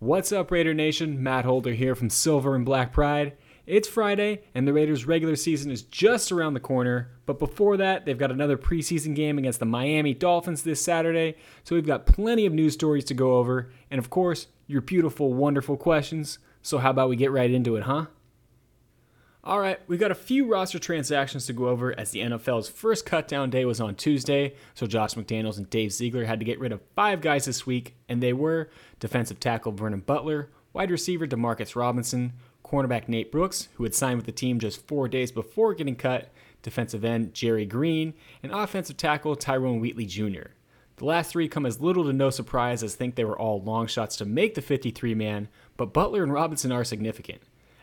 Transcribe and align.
What's 0.00 0.30
up, 0.30 0.52
Raider 0.52 0.74
Nation? 0.74 1.24
Matt 1.24 1.44
Holder 1.44 1.72
here 1.72 1.96
from 1.96 2.08
Silver 2.08 2.54
and 2.54 2.64
Black 2.64 2.92
Pride. 2.92 3.36
It's 3.66 3.88
Friday, 3.88 4.42
and 4.54 4.64
the 4.64 4.72
Raiders' 4.72 5.06
regular 5.06 5.34
season 5.34 5.72
is 5.72 5.82
just 5.82 6.30
around 6.30 6.54
the 6.54 6.60
corner. 6.60 7.10
But 7.26 7.40
before 7.40 7.76
that, 7.78 8.04
they've 8.04 8.16
got 8.16 8.30
another 8.30 8.56
preseason 8.56 9.16
game 9.16 9.38
against 9.38 9.58
the 9.58 9.66
Miami 9.66 10.14
Dolphins 10.14 10.62
this 10.62 10.80
Saturday. 10.80 11.34
So 11.64 11.74
we've 11.74 11.84
got 11.84 12.06
plenty 12.06 12.46
of 12.46 12.52
news 12.52 12.74
stories 12.74 13.02
to 13.06 13.14
go 13.14 13.38
over, 13.38 13.72
and 13.90 13.98
of 13.98 14.08
course, 14.08 14.46
your 14.68 14.82
beautiful, 14.82 15.34
wonderful 15.34 15.76
questions. 15.76 16.38
So 16.62 16.78
how 16.78 16.90
about 16.90 17.08
we 17.08 17.16
get 17.16 17.32
right 17.32 17.50
into 17.50 17.74
it, 17.74 17.82
huh? 17.82 18.06
All 19.44 19.60
right, 19.60 19.78
we've 19.86 20.00
got 20.00 20.10
a 20.10 20.16
few 20.16 20.46
roster 20.46 20.80
transactions 20.80 21.46
to 21.46 21.52
go 21.52 21.68
over 21.68 21.98
as 21.98 22.10
the 22.10 22.20
NFL's 22.20 22.68
first 22.68 23.06
cutdown 23.06 23.50
day 23.50 23.64
was 23.64 23.80
on 23.80 23.94
Tuesday. 23.94 24.54
So 24.74 24.86
Josh 24.86 25.14
McDaniels 25.14 25.58
and 25.58 25.70
Dave 25.70 25.92
Ziegler 25.92 26.24
had 26.24 26.40
to 26.40 26.44
get 26.44 26.58
rid 26.58 26.72
of 26.72 26.82
five 26.96 27.20
guys 27.20 27.44
this 27.44 27.64
week, 27.64 27.94
and 28.08 28.20
they 28.20 28.32
were 28.32 28.68
defensive 28.98 29.38
tackle 29.38 29.72
Vernon 29.72 30.00
Butler, 30.00 30.50
wide 30.72 30.90
receiver 30.90 31.26
Demarcus 31.26 31.76
Robinson, 31.76 32.32
cornerback 32.64 33.08
Nate 33.08 33.30
Brooks, 33.30 33.68
who 33.74 33.84
had 33.84 33.94
signed 33.94 34.16
with 34.16 34.26
the 34.26 34.32
team 34.32 34.58
just 34.58 34.86
four 34.88 35.08
days 35.08 35.30
before 35.30 35.72
getting 35.72 35.96
cut, 35.96 36.30
defensive 36.62 37.04
end 37.04 37.32
Jerry 37.32 37.64
Green, 37.64 38.14
and 38.42 38.50
offensive 38.52 38.96
tackle 38.96 39.36
Tyrone 39.36 39.80
Wheatley 39.80 40.04
Jr. 40.04 40.50
The 40.96 41.04
last 41.04 41.30
three 41.30 41.48
come 41.48 41.64
as 41.64 41.80
little 41.80 42.04
to 42.04 42.12
no 42.12 42.30
surprise 42.30 42.82
as 42.82 42.96
think 42.96 43.14
they 43.14 43.24
were 43.24 43.38
all 43.38 43.62
long 43.62 43.86
shots 43.86 44.16
to 44.16 44.24
make 44.24 44.54
the 44.56 44.62
53 44.62 45.14
man, 45.14 45.48
but 45.76 45.92
Butler 45.92 46.24
and 46.24 46.32
Robinson 46.32 46.72
are 46.72 46.82
significant. 46.82 47.40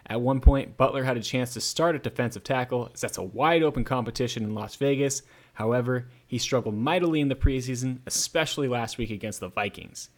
At 0.08 0.22
one 0.22 0.40
point, 0.40 0.78
Butler 0.78 1.04
had 1.04 1.18
a 1.18 1.22
chance 1.22 1.54
to 1.54 1.62
start 1.62 1.96
at 1.96 2.04
defensive 2.04 2.44
tackle, 2.44 2.92
as 2.94 3.02
that's 3.02 3.18
a 3.18 3.24
wide 3.24 3.64
open 3.64 3.84
competition 3.84 4.44
in 4.44 4.54
Las 4.54 4.76
Vegas. 4.76 5.24
However, 5.54 6.10
he 6.28 6.38
struggled 6.38 6.76
mightily 6.76 7.22
in 7.22 7.28
the 7.28 7.36
preseason, 7.36 8.00
especially 8.06 8.68
last 8.68 8.98
week 8.98 9.10
against 9.10 9.40
the 9.40 9.50
Vikings. 9.50 10.10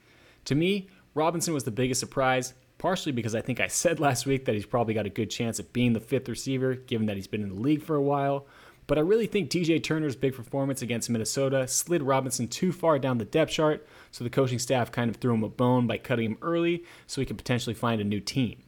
To 0.46 0.56
me, 0.56 0.90
Robinson 1.14 1.54
was 1.54 1.64
the 1.64 1.72
biggest 1.72 2.02
surprise, 2.02 2.54
partially 2.78 3.14
because 3.14 3.34
I 3.34 3.42
think 3.42 3.62
I 3.62 3.68
said 3.68 4.00
last 4.00 4.26
week 4.26 4.46
that 4.46 4.56
he's 4.56 4.66
probably 4.66 4.94
got 4.94 5.06
a 5.06 5.10
good 5.10 5.30
chance 5.30 5.60
at 5.60 5.72
being 5.72 5.94
the 5.94 6.00
fifth 6.02 6.28
receiver, 6.28 6.76
given 6.76 7.08
that 7.08 7.16
he's 7.16 7.28
been 7.28 7.44
in 7.44 7.56
the 7.56 7.62
league 7.62 7.82
for 7.82 7.96
a 7.96 8.02
while. 8.02 8.46
But 8.88 8.98
I 8.98 9.02
really 9.02 9.28
think 9.28 9.50
DJ 9.50 9.82
Turner's 9.82 10.16
big 10.16 10.36
performance 10.36 10.82
against 10.82 11.10
Minnesota 11.10 11.68
slid 11.68 12.04
Robinson 12.04 12.48
too 12.48 12.72
far 12.72 13.00
down 13.00 13.18
the 13.18 13.26
depth 13.26 13.52
chart, 13.52 13.88
so 14.12 14.24
the 14.24 14.30
coaching 14.30 14.60
staff 14.60 14.92
kind 14.92 15.10
of 15.10 15.18
threw 15.18 15.34
him 15.34 15.44
a 15.44 15.50
bone 15.50 15.88
by 15.88 15.98
cutting 15.98 16.26
him 16.26 16.38
early 16.42 16.84
so 17.06 17.22
he 17.22 17.26
could 17.26 17.38
potentially 17.38 17.74
find 17.74 18.00
a 18.02 18.06
new 18.06 18.20
team. 18.20 18.64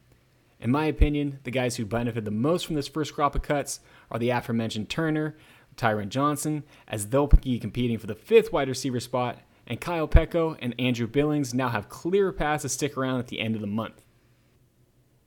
In 0.60 0.70
my 0.70 0.84
opinion, 0.84 1.38
the 1.44 1.50
guys 1.50 1.76
who 1.76 1.86
benefit 1.86 2.26
the 2.26 2.30
most 2.30 2.66
from 2.66 2.74
this 2.76 2.88
first 2.88 3.14
crop 3.14 3.34
of 3.34 3.42
cuts 3.42 3.80
are 4.10 4.18
the 4.18 4.30
aforementioned 4.30 4.90
Turner, 4.90 5.36
Tyron 5.76 6.10
Johnson, 6.10 6.64
as 6.86 7.08
they'll 7.08 7.28
be 7.28 7.58
competing 7.58 7.96
for 7.98 8.06
the 8.06 8.14
fifth 8.14 8.52
wide 8.52 8.68
receiver 8.68 9.00
spot, 9.00 9.38
and 9.66 9.80
Kyle 9.80 10.08
Peko 10.08 10.58
and 10.60 10.74
Andrew 10.78 11.06
Billings 11.06 11.54
now 11.54 11.68
have 11.68 11.88
clear 11.88 12.30
paths 12.32 12.62
to 12.62 12.68
stick 12.68 12.96
around 12.96 13.20
at 13.20 13.28
the 13.28 13.40
end 13.40 13.54
of 13.54 13.62
the 13.62 13.66
month. 13.66 14.04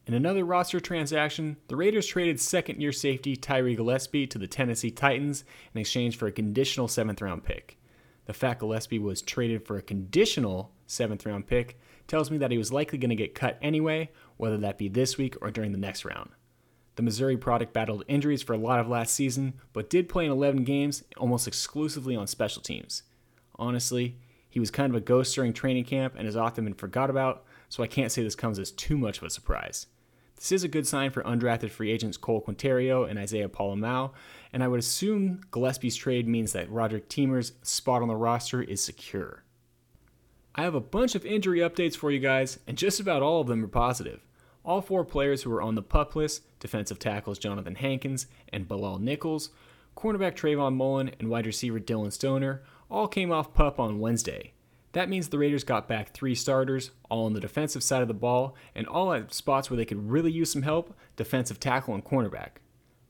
In 0.06 0.14
another 0.14 0.44
roster 0.44 0.80
transaction, 0.80 1.58
the 1.68 1.78
Raiders 1.78 2.06
traded 2.06 2.40
second 2.40 2.82
year 2.82 2.92
safety 2.92 3.36
Tyree 3.36 3.76
Gillespie 3.76 4.28
to 4.28 4.38
the 4.38 4.48
Tennessee 4.48 4.92
Titans 4.92 5.46
in 5.74 5.80
exchange 5.80 6.18
for 6.18 6.28
a 6.28 6.32
conditional 6.32 6.90
seventh 6.90 7.22
round 7.22 7.44
pick. 7.44 7.80
The 8.26 8.34
fact 8.34 8.60
Gillespie 8.60 9.00
was 9.00 9.22
traded 9.22 9.66
for 9.66 9.78
a 9.78 9.82
conditional 9.82 10.72
seventh 10.88 11.26
round 11.26 11.48
pick 11.48 11.80
tells 12.08 12.30
me 12.30 12.38
that 12.40 12.52
he 12.52 12.58
was 12.58 12.74
likely 12.74 12.98
going 12.98 13.10
to 13.10 13.16
get 13.16 13.34
cut 13.34 13.58
anyway, 13.62 14.10
whether 14.38 14.58
that 14.58 14.78
be 14.78 14.88
this 14.88 15.18
week 15.18 15.36
or 15.42 15.52
during 15.52 15.72
the 15.72 15.78
next 15.78 16.06
round. 16.06 16.32
The 16.96 17.04
Missouri 17.04 17.38
product 17.38 17.74
battled 17.74 18.04
injuries 18.08 18.44
for 18.44 18.54
a 18.54 18.58
lot 18.58 18.80
of 18.80 18.88
last 18.88 19.16
season, 19.16 19.54
but 19.74 19.90
did 19.90 20.10
play 20.10 20.26
in 20.26 20.32
11 20.32 20.64
games 20.64 21.04
almost 21.18 21.48
exclusively 21.48 22.16
on 22.16 22.28
special 22.28 22.62
teams. 22.62 23.04
Honestly, 23.56 24.18
he 24.50 24.60
was 24.60 24.70
kind 24.70 24.92
of 24.92 24.96
a 24.96 25.04
ghost 25.04 25.34
during 25.34 25.54
training 25.54 25.86
camp 25.86 26.14
and 26.16 26.26
has 26.26 26.38
often 26.38 26.66
been 26.66 26.76
forgot 26.76 27.10
about, 27.10 27.44
so 27.70 27.82
I 27.82 27.88
can't 27.88 28.12
say 28.12 28.22
this 28.22 28.36
comes 28.36 28.60
as 28.60 28.70
too 28.70 28.98
much 28.98 29.18
of 29.18 29.24
a 29.24 29.30
surprise. 29.32 29.88
This 30.36 30.52
is 30.52 30.64
a 30.64 30.68
good 30.68 30.86
sign 30.86 31.10
for 31.10 31.24
undrafted 31.24 31.72
free 31.72 31.92
agents 31.92 32.18
Cole 32.18 32.44
Quinterio 32.44 33.10
and 33.10 33.18
Isaiah 33.18 33.50
Pola-Mao, 33.50 34.14
and 34.52 34.64
I 34.64 34.68
would 34.68 34.80
assume 34.80 35.42
Gillespie's 35.52 35.96
trade 35.96 36.28
means 36.28 36.54
that 36.54 36.70
Roderick 36.70 37.10
Teamer's 37.10 37.54
spot 37.64 38.02
on 38.02 38.08
the 38.08 38.16
roster 38.16 38.62
is 38.62 38.84
secure. 38.84 39.44
I 40.56 40.62
have 40.62 40.76
a 40.76 40.80
bunch 40.80 41.16
of 41.16 41.26
injury 41.26 41.60
updates 41.60 41.98
for 41.98 42.12
you 42.12 42.20
guys, 42.20 42.60
and 42.68 42.78
just 42.78 43.00
about 43.00 43.24
all 43.24 43.42
of 43.42 43.48
them 43.48 43.64
are 43.64 43.68
positive. 43.68 44.24
All 44.64 44.82
four 44.82 45.04
players 45.04 45.42
who 45.42 45.50
were 45.50 45.64
on 45.64 45.74
the 45.74 45.82
pup 45.82 46.16
list 46.16 46.44
defensive 46.60 47.00
tackles 47.00 47.40
Jonathan 47.40 47.74
Hankins 47.74 48.28
and 48.50 48.68
Bilal 48.68 49.00
Nichols, 49.00 49.50
cornerback 49.98 50.36
Trayvon 50.36 50.76
Mullen, 50.76 51.10
and 51.20 51.30
wide 51.30 51.48
receiver 51.48 51.80
Dillon 51.80 52.12
Stoner 52.12 52.62
all 52.88 53.08
came 53.08 53.32
off 53.32 53.56
pup 53.56 53.80
on 53.80 54.00
Wednesday. 54.00 54.54
That 54.92 55.10
means 55.10 55.30
the 55.30 55.40
Raiders 55.40 55.64
got 55.64 55.88
back 55.88 56.12
three 56.12 56.36
starters, 56.36 56.92
all 57.10 57.26
on 57.26 57.34
the 57.34 57.40
defensive 57.40 57.82
side 57.82 58.04
of 58.04 58.08
the 58.08 58.14
ball, 58.14 58.56
and 58.76 58.86
all 58.86 59.12
at 59.12 59.34
spots 59.34 59.72
where 59.72 59.78
they 59.78 59.86
could 59.86 60.12
really 60.12 60.32
use 60.32 60.52
some 60.52 60.62
help 60.62 60.96
defensive 61.16 61.60
tackle 61.60 61.96
and 61.96 62.06
cornerback. 62.06 62.58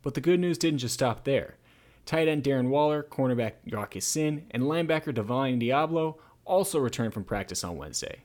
But 0.02 0.14
the 0.14 0.22
good 0.22 0.40
news 0.40 0.58
didn't 0.58 0.80
just 0.80 0.94
stop 0.94 1.26
there. 1.26 1.58
Tight 2.06 2.30
end 2.30 2.44
Darren 2.44 2.70
Waller, 2.70 3.04
cornerback 3.04 3.54
Rock 3.70 3.96
Ya-Sin, 3.96 4.46
and 4.52 4.64
linebacker 4.64 5.14
Divine 5.14 5.60
Deablo 5.60 6.16
also 6.46 6.80
returned 6.80 7.14
from 7.14 7.24
practice 7.24 7.64
on 7.64 7.78
Wednesday. 7.78 8.24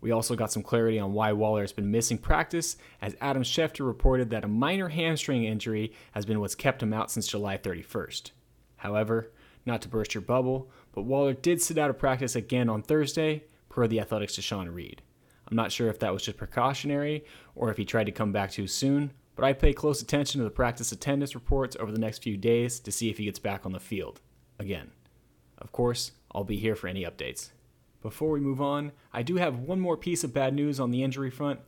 We 0.00 0.10
also 0.10 0.34
got 0.34 0.50
some 0.50 0.64
clarity 0.64 0.98
on 0.98 1.12
why 1.12 1.32
Waller 1.32 1.60
has 1.60 1.72
been 1.72 1.90
missing 1.90 2.18
practice, 2.18 2.76
as 3.00 3.16
Adam 3.20 3.44
Schefter 3.44 3.86
reported 3.86 4.30
that 4.30 4.44
a 4.44 4.48
minor 4.48 4.88
hamstring 4.88 5.44
injury 5.44 5.92
has 6.10 6.26
been 6.26 6.40
what's 6.40 6.56
kept 6.56 6.82
him 6.82 6.92
out 6.92 7.10
since 7.10 7.28
July 7.28 7.56
31st. 7.56 8.32
However, 8.76 9.30
not 9.64 9.80
to 9.82 9.88
burst 9.88 10.12
your 10.12 10.22
bubble, 10.22 10.70
but 10.92 11.02
Waller 11.02 11.34
did 11.34 11.62
sit 11.62 11.78
out 11.78 11.88
of 11.88 11.98
practice 11.98 12.34
again 12.34 12.68
on 12.68 12.82
Thursday, 12.82 13.44
per 13.68 13.86
the 13.86 14.00
Athletics 14.00 14.36
Tashan 14.36 14.74
Reed. 14.74 15.02
I'm 15.48 15.56
not 15.56 15.72
sure 15.72 15.88
if 15.88 15.98
that 16.00 16.12
was 16.12 16.22
just 16.22 16.36
precautionary 16.36 17.24
or 17.54 17.70
if 17.70 17.76
he 17.76 17.84
tried 17.84 18.06
to 18.06 18.12
come 18.12 18.32
back 18.32 18.50
too 18.50 18.66
soon, 18.66 19.12
but 19.34 19.44
I 19.44 19.52
pay 19.52 19.72
close 19.72 20.02
attention 20.02 20.38
to 20.40 20.44
the 20.44 20.50
practice 20.50 20.92
attendance 20.92 21.34
reports 21.34 21.76
over 21.78 21.92
the 21.92 21.98
next 21.98 22.22
few 22.22 22.36
days 22.36 22.80
to 22.80 22.92
see 22.92 23.08
if 23.08 23.18
he 23.18 23.24
gets 23.24 23.38
back 23.38 23.64
on 23.64 23.72
the 23.72 23.80
field. 23.80 24.20
Again. 24.58 24.90
Of 25.58 25.70
course, 25.70 26.12
I'll 26.34 26.44
be 26.44 26.56
here 26.56 26.74
for 26.74 26.88
any 26.88 27.04
updates. 27.04 27.50
Before 28.00 28.30
we 28.30 28.40
move 28.40 28.60
on, 28.60 28.92
I 29.12 29.22
do 29.22 29.36
have 29.36 29.58
one 29.58 29.80
more 29.80 29.96
piece 29.96 30.24
of 30.24 30.34
bad 30.34 30.54
news 30.54 30.80
on 30.80 30.90
the 30.90 31.02
injury 31.02 31.30
front. 31.30 31.60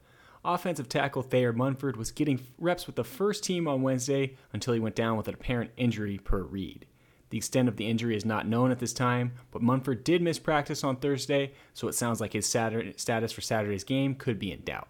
Offensive 0.44 0.88
tackle 0.88 1.22
Thayer 1.22 1.52
Munford 1.52 1.96
was 1.96 2.10
getting 2.10 2.40
reps 2.58 2.86
with 2.86 2.96
the 2.96 3.04
first 3.04 3.44
team 3.44 3.66
on 3.68 3.82
Wednesday 3.82 4.36
until 4.52 4.74
he 4.74 4.80
went 4.80 4.96
down 4.96 5.16
with 5.16 5.28
an 5.28 5.34
apparent 5.34 5.70
injury 5.76 6.18
per 6.18 6.42
Reed. 6.42 6.86
The 7.30 7.38
extent 7.38 7.68
of 7.68 7.76
the 7.76 7.86
injury 7.86 8.16
is 8.16 8.24
not 8.24 8.46
known 8.46 8.70
at 8.70 8.78
this 8.78 8.92
time, 8.92 9.32
but 9.50 9.62
Munford 9.62 10.04
did 10.04 10.22
miss 10.22 10.38
practice 10.38 10.84
on 10.84 10.96
Thursday, 10.96 11.52
so 11.72 11.88
it 11.88 11.94
sounds 11.94 12.20
like 12.20 12.32
his 12.32 12.46
Saturday, 12.46 12.94
status 12.96 13.32
for 13.32 13.40
Saturday's 13.40 13.84
game 13.84 14.14
could 14.14 14.38
be 14.38 14.52
in 14.52 14.60
doubt. 14.60 14.88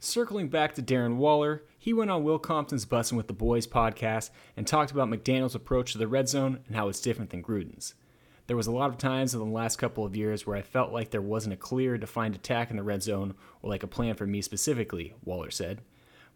Circling 0.00 0.48
back 0.48 0.74
to 0.74 0.82
Darren 0.82 1.16
Waller, 1.16 1.64
he 1.78 1.92
went 1.92 2.10
on 2.10 2.24
Will 2.24 2.38
Compton's 2.38 2.86
Bussin' 2.86 3.16
with 3.16 3.26
the 3.26 3.32
Boys 3.32 3.66
podcast 3.66 4.30
and 4.56 4.66
talked 4.66 4.90
about 4.90 5.08
McDaniel's 5.08 5.54
approach 5.54 5.92
to 5.92 5.98
the 5.98 6.08
red 6.08 6.28
zone 6.28 6.60
and 6.66 6.76
how 6.76 6.88
it's 6.88 7.00
different 7.00 7.30
than 7.30 7.42
Gruden's. 7.42 7.94
There 8.48 8.56
was 8.56 8.66
a 8.66 8.72
lot 8.72 8.88
of 8.88 8.96
times 8.96 9.34
in 9.34 9.40
the 9.40 9.46
last 9.46 9.76
couple 9.76 10.06
of 10.06 10.16
years 10.16 10.46
where 10.46 10.56
I 10.56 10.62
felt 10.62 10.90
like 10.90 11.10
there 11.10 11.20
wasn't 11.20 11.52
a 11.52 11.58
clear, 11.58 11.98
defined 11.98 12.34
attack 12.34 12.70
in 12.70 12.78
the 12.78 12.82
red 12.82 13.02
zone 13.02 13.34
or 13.62 13.68
like 13.68 13.82
a 13.82 13.86
plan 13.86 14.14
for 14.14 14.26
me 14.26 14.40
specifically, 14.40 15.14
Waller 15.22 15.50
said. 15.50 15.82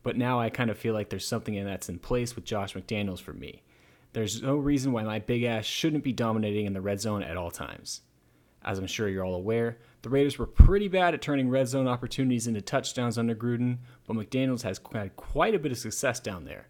But 0.03 0.19
now 0.19 0.39
I 0.39 0.51
kind 0.51 0.69
of 0.69 0.77
feel 0.77 0.93
like 0.93 1.09
there's 1.09 1.27
something 1.27 1.63
that's 1.65 1.89
in 1.89 1.99
place 1.99 2.37
with 2.37 2.45
Josh 2.45 2.75
McDaniels 2.75 3.21
for 3.21 3.33
me. 3.33 3.63
There's 4.13 4.43
no 4.43 4.57
reason 4.57 4.93
why 4.93 5.05
my 5.05 5.21
big 5.21 5.43
ass 5.43 5.65
shouldn't 5.65 6.05
be 6.05 6.13
dominating 6.13 6.67
in 6.67 6.75
the 6.75 6.83
red 6.83 7.01
zone 7.01 7.23
at 7.23 7.39
all 7.39 7.51
times. 7.51 8.03
As 8.63 8.79
I'm 8.79 8.87
sure 8.87 9.09
you're 9.09 9.25
all 9.25 9.35
aware, 9.35 9.79
the 10.03 10.11
Raiders 10.11 10.39
were 10.39 10.47
pretty 10.47 10.89
bad 10.89 11.15
at 11.15 11.23
turning 11.23 11.49
red 11.49 11.67
zone 11.67 11.89
opportunities 11.89 12.47
into 12.47 12.61
touchdowns 12.61 13.17
under 13.17 13.35
Gruden, 13.35 13.79
but 14.07 14.17
McDaniels 14.17 14.63
has 14.63 14.79
had 14.93 15.17
quite 15.17 15.55
a 15.55 15.59
bit 15.59 15.73
of 15.73 15.79
success 15.79 16.21
down 16.21 16.45
there. 16.45 16.67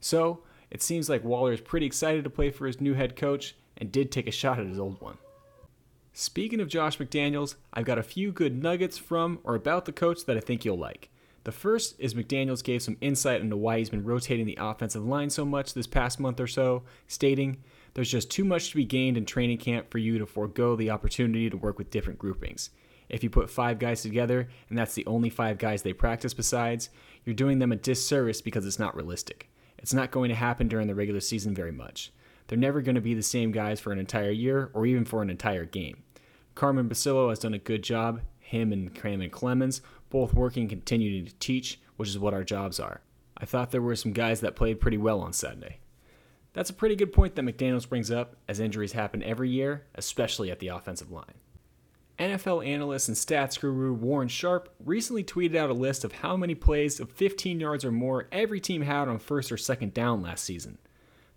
So, 0.00 0.40
it 0.70 0.82
seems 0.82 1.10
like 1.10 1.22
Waller 1.22 1.52
is 1.52 1.60
pretty 1.60 1.84
excited 1.84 2.24
to 2.24 2.30
play 2.30 2.48
for 2.48 2.66
his 2.66 2.80
new 2.80 2.94
head 2.94 3.14
coach, 3.14 3.56
and 3.80 3.90
did 3.90 4.12
take 4.12 4.28
a 4.28 4.32
shot 4.32 4.60
at 4.60 4.66
his 4.66 4.78
old 4.78 5.00
one. 5.00 5.18
Speaking 6.12 6.60
of 6.60 6.68
Josh 6.68 6.98
McDaniels, 6.98 7.54
I've 7.72 7.86
got 7.86 7.98
a 7.98 8.02
few 8.02 8.30
good 8.30 8.62
nuggets 8.62 8.98
from 8.98 9.38
or 9.42 9.54
about 9.54 9.86
the 9.86 9.92
coach 9.92 10.24
that 10.26 10.36
I 10.36 10.40
think 10.40 10.64
you'll 10.64 10.78
like. 10.78 11.08
The 11.44 11.52
first 11.52 11.96
is 11.98 12.14
McDaniels 12.14 12.62
gave 12.62 12.82
some 12.82 12.98
insight 13.00 13.40
into 13.40 13.56
why 13.56 13.78
he's 13.78 13.88
been 13.88 14.04
rotating 14.04 14.44
the 14.44 14.58
offensive 14.60 15.06
line 15.06 15.30
so 15.30 15.44
much 15.44 15.72
this 15.72 15.86
past 15.86 16.20
month 16.20 16.38
or 16.38 16.46
so, 16.46 16.82
stating, 17.06 17.62
There's 17.94 18.10
just 18.10 18.30
too 18.30 18.44
much 18.44 18.70
to 18.70 18.76
be 18.76 18.84
gained 18.84 19.16
in 19.16 19.24
training 19.24 19.58
camp 19.58 19.90
for 19.90 19.98
you 19.98 20.18
to 20.18 20.26
forego 20.26 20.76
the 20.76 20.90
opportunity 20.90 21.48
to 21.48 21.56
work 21.56 21.78
with 21.78 21.90
different 21.90 22.18
groupings. 22.18 22.70
If 23.08 23.24
you 23.24 23.30
put 23.30 23.48
five 23.48 23.78
guys 23.78 24.02
together 24.02 24.48
and 24.68 24.78
that's 24.78 24.94
the 24.94 25.06
only 25.06 25.30
five 25.30 25.58
guys 25.58 25.82
they 25.82 25.92
practice 25.92 26.34
besides, 26.34 26.90
you're 27.24 27.34
doing 27.34 27.58
them 27.58 27.72
a 27.72 27.76
disservice 27.76 28.42
because 28.42 28.66
it's 28.66 28.78
not 28.78 28.94
realistic. 28.94 29.50
It's 29.78 29.94
not 29.94 30.10
going 30.10 30.28
to 30.28 30.34
happen 30.34 30.68
during 30.68 30.86
the 30.86 30.94
regular 30.94 31.20
season 31.20 31.54
very 31.54 31.72
much. 31.72 32.12
They're 32.50 32.58
never 32.58 32.82
going 32.82 32.96
to 32.96 33.00
be 33.00 33.14
the 33.14 33.22
same 33.22 33.52
guys 33.52 33.78
for 33.78 33.92
an 33.92 34.00
entire 34.00 34.32
year 34.32 34.72
or 34.74 34.84
even 34.84 35.04
for 35.04 35.22
an 35.22 35.30
entire 35.30 35.64
game. 35.64 36.02
Carmen 36.56 36.88
Bricillo 36.88 37.28
has 37.28 37.38
done 37.38 37.54
a 37.54 37.58
good 37.58 37.84
job, 37.84 38.22
him 38.40 38.72
and 38.72 38.92
Cameron 38.92 39.30
Clemmons, 39.30 39.82
both 40.10 40.34
working 40.34 40.66
continuing 40.66 41.26
to 41.26 41.34
teach, 41.36 41.80
which 41.96 42.08
is 42.08 42.18
what 42.18 42.34
our 42.34 42.42
jobs 42.42 42.80
are. 42.80 43.02
I 43.36 43.44
thought 43.44 43.70
there 43.70 43.80
were 43.80 43.94
some 43.94 44.12
guys 44.12 44.40
that 44.40 44.56
played 44.56 44.80
pretty 44.80 44.98
well 44.98 45.20
on 45.20 45.32
Saturday. 45.32 45.78
That's 46.52 46.70
a 46.70 46.74
pretty 46.74 46.96
good 46.96 47.12
point 47.12 47.36
that 47.36 47.44
McDaniels 47.44 47.88
brings 47.88 48.10
up, 48.10 48.34
as 48.48 48.58
injuries 48.58 48.94
happen 48.94 49.22
every 49.22 49.48
year, 49.48 49.86
especially 49.94 50.50
at 50.50 50.58
the 50.58 50.68
offensive 50.68 51.12
line. 51.12 51.34
NFL 52.18 52.66
analyst 52.66 53.06
and 53.06 53.16
stats 53.16 53.60
guru 53.60 53.92
Warren 53.92 54.26
Sharp 54.26 54.74
recently 54.84 55.22
tweeted 55.22 55.54
out 55.54 55.70
a 55.70 55.72
list 55.72 56.02
of 56.02 56.14
how 56.14 56.36
many 56.36 56.56
plays 56.56 56.98
of 56.98 57.12
15 57.12 57.60
yards 57.60 57.84
or 57.84 57.92
more 57.92 58.26
every 58.32 58.58
team 58.58 58.82
had 58.82 59.06
on 59.06 59.20
first 59.20 59.52
or 59.52 59.56
second 59.56 59.94
down 59.94 60.20
last 60.20 60.42
season. 60.44 60.78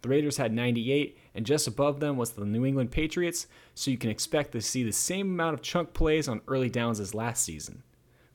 The 0.04 0.10
Raiders 0.10 0.36
had 0.36 0.52
98, 0.52 1.18
and 1.34 1.46
just 1.46 1.66
above 1.66 2.02
them 2.02 2.18
was 2.18 2.32
the 2.32 2.44
New 2.44 2.66
England 2.66 2.92
Patriots, 2.92 3.48
so 3.74 3.90
you 3.90 3.98
can 3.98 4.10
expect 4.10 4.52
to 4.52 4.60
see 4.60 4.84
the 4.84 4.92
same 4.92 5.32
amount 5.32 5.54
of 5.54 5.62
chunk 5.62 5.94
plays 5.94 6.28
on 6.28 6.42
early 6.46 6.70
downs 6.70 7.00
as 7.00 7.16
last 7.16 7.42
season. 7.42 7.84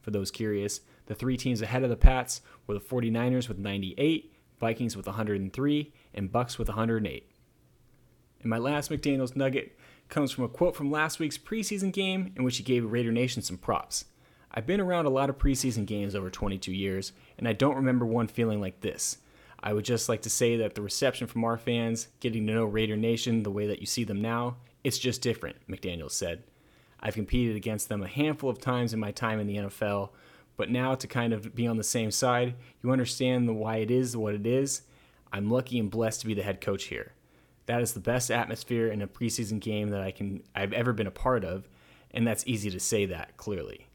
For 0.01 0.11
those 0.11 0.31
curious, 0.31 0.81
the 1.07 1.15
three 1.15 1.37
teams 1.37 1.61
ahead 1.61 1.83
of 1.83 1.91
the 1.91 1.97
Pats 1.97 2.41
were 2.67 2.73
the 2.73 2.81
49ers 2.81 3.49
with 3.49 3.59
98, 3.59 4.33
Vikings 4.59 4.97
with 4.97 5.07
103, 5.07 5.93
and 6.15 6.33
Bucs 6.33 6.59
with 6.59 6.69
108. 6.69 7.31
And 8.41 8.51
my 8.51 8.57
last 8.57 8.91
McDaniels 8.91 9.37
nugget 9.37 9.79
comes 10.09 10.33
from 10.33 10.45
a 10.45 10.49
quote 10.49 10.75
from 10.75 10.91
last 10.91 11.19
week's 11.19 11.37
preseason 11.37 11.93
game 11.93 12.33
in 12.35 12.45
which 12.45 12.57
he 12.57 12.63
gave 12.63 12.91
Raider 12.91 13.13
Nation 13.13 13.43
some 13.43 13.59
props. 13.59 14.07
I've 14.51 14.67
been 14.67 14.81
around 14.81 15.05
a 15.05 15.11
lot 15.11 15.29
of 15.29 15.37
preseason 15.37 15.85
games 15.85 16.15
over 16.15 16.31
22 16.31 16.73
years, 16.73 17.13
and 17.37 17.47
I 17.47 17.53
don't 17.53 17.77
remember 17.77 18.07
one 18.07 18.27
feeling 18.27 18.59
like 18.59 18.81
this. 18.81 19.19
I 19.61 19.73
would 19.73 19.85
just 19.85 20.09
like 20.09 20.23
to 20.23 20.31
say 20.31 20.57
that 20.57 20.75
the 20.75 20.83
reception 20.83 21.27
from 21.27 21.45
our 21.45 21.57
fans, 21.57 22.09
getting 22.21 22.47
to 22.47 22.53
know 22.53 22.65
Raider 22.65 22.97
Nation 22.97 23.43
the 23.43 23.51
way 23.51 23.67
that 23.67 23.81
you 23.81 23.87
see 23.87 24.05
them 24.05 24.23
now, 24.23 24.57
it's 24.85 24.99
just 24.99 25.23
different, 25.23 25.57
McDaniels 25.69 26.13
said. 26.13 26.45
I've 27.01 27.15
competed 27.15 27.57
against 27.57 27.89
them 27.89 28.03
a 28.03 28.09
handful 28.09 28.51
of 28.51 28.61
times 28.61 28.93
in 28.93 29.01
my 29.01 29.11
time 29.11 29.41
in 29.41 29.47
the 29.47 29.57
NFL, 29.57 30.11
but 30.57 30.71
now 30.71 30.95
to 30.95 31.07
kind 31.07 31.33
of 31.33 31.55
be 31.55 31.67
on 31.67 31.77
the 31.77 31.85
same 31.85 32.11
side, 32.11 32.55
you 32.83 32.91
understand 32.91 33.49
the 33.49 33.53
why 33.53 33.77
it 33.77 33.91
is 33.91 34.17
what 34.17 34.35
it 34.35 34.47
is. 34.47 34.83
I'm 35.33 35.51
lucky 35.51 35.79
and 35.79 35.91
blessed 35.91 36.21
to 36.23 36.27
be 36.27 36.35
the 36.35 36.43
head 36.43 36.61
coach 36.61 36.85
here. 36.85 37.13
That 37.67 37.83
is 37.83 37.93
the 37.93 38.01
best 38.01 38.31
atmosphere 38.31 38.89
in 38.89 39.03
a 39.03 39.07
preseason 39.07 39.61
game 39.61 39.91
that 39.91 40.01
I 40.01 40.11
can 40.11 40.43
I've 40.55 40.73
ever 40.73 40.93
been 40.93 41.07
a 41.07 41.13
part 41.13 41.45
of, 41.45 41.69
and 42.13 42.27
that's 42.27 42.47
easy 42.47 42.71
to 42.71 42.81
say 42.81 43.07
that 43.07 43.37
clearly. 43.37 43.88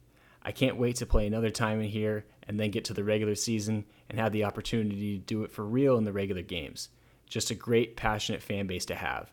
I 0.43 0.51
can't 0.51 0.77
wait 0.77 0.97
to 0.97 1.05
play 1.05 1.25
another 1.25 1.49
time 1.49 1.79
in 1.79 1.89
here 1.89 2.25
and 2.47 2.59
then 2.59 2.71
get 2.71 2.85
to 2.85 2.93
the 2.93 3.03
regular 3.03 3.35
season 3.35 3.85
and 4.09 4.19
have 4.19 4.33
the 4.33 4.43
opportunity 4.43 5.17
to 5.17 5.23
do 5.23 5.43
it 5.43 5.51
for 5.51 5.63
real 5.63 5.97
in 5.97 6.03
the 6.03 6.11
regular 6.11 6.41
games. 6.41 6.89
Just 7.27 7.49
a 7.49 7.55
great, 7.55 7.95
passionate 7.95 8.43
fan 8.43 8.67
base 8.67 8.85
to 8.85 8.95
have. 8.95 9.31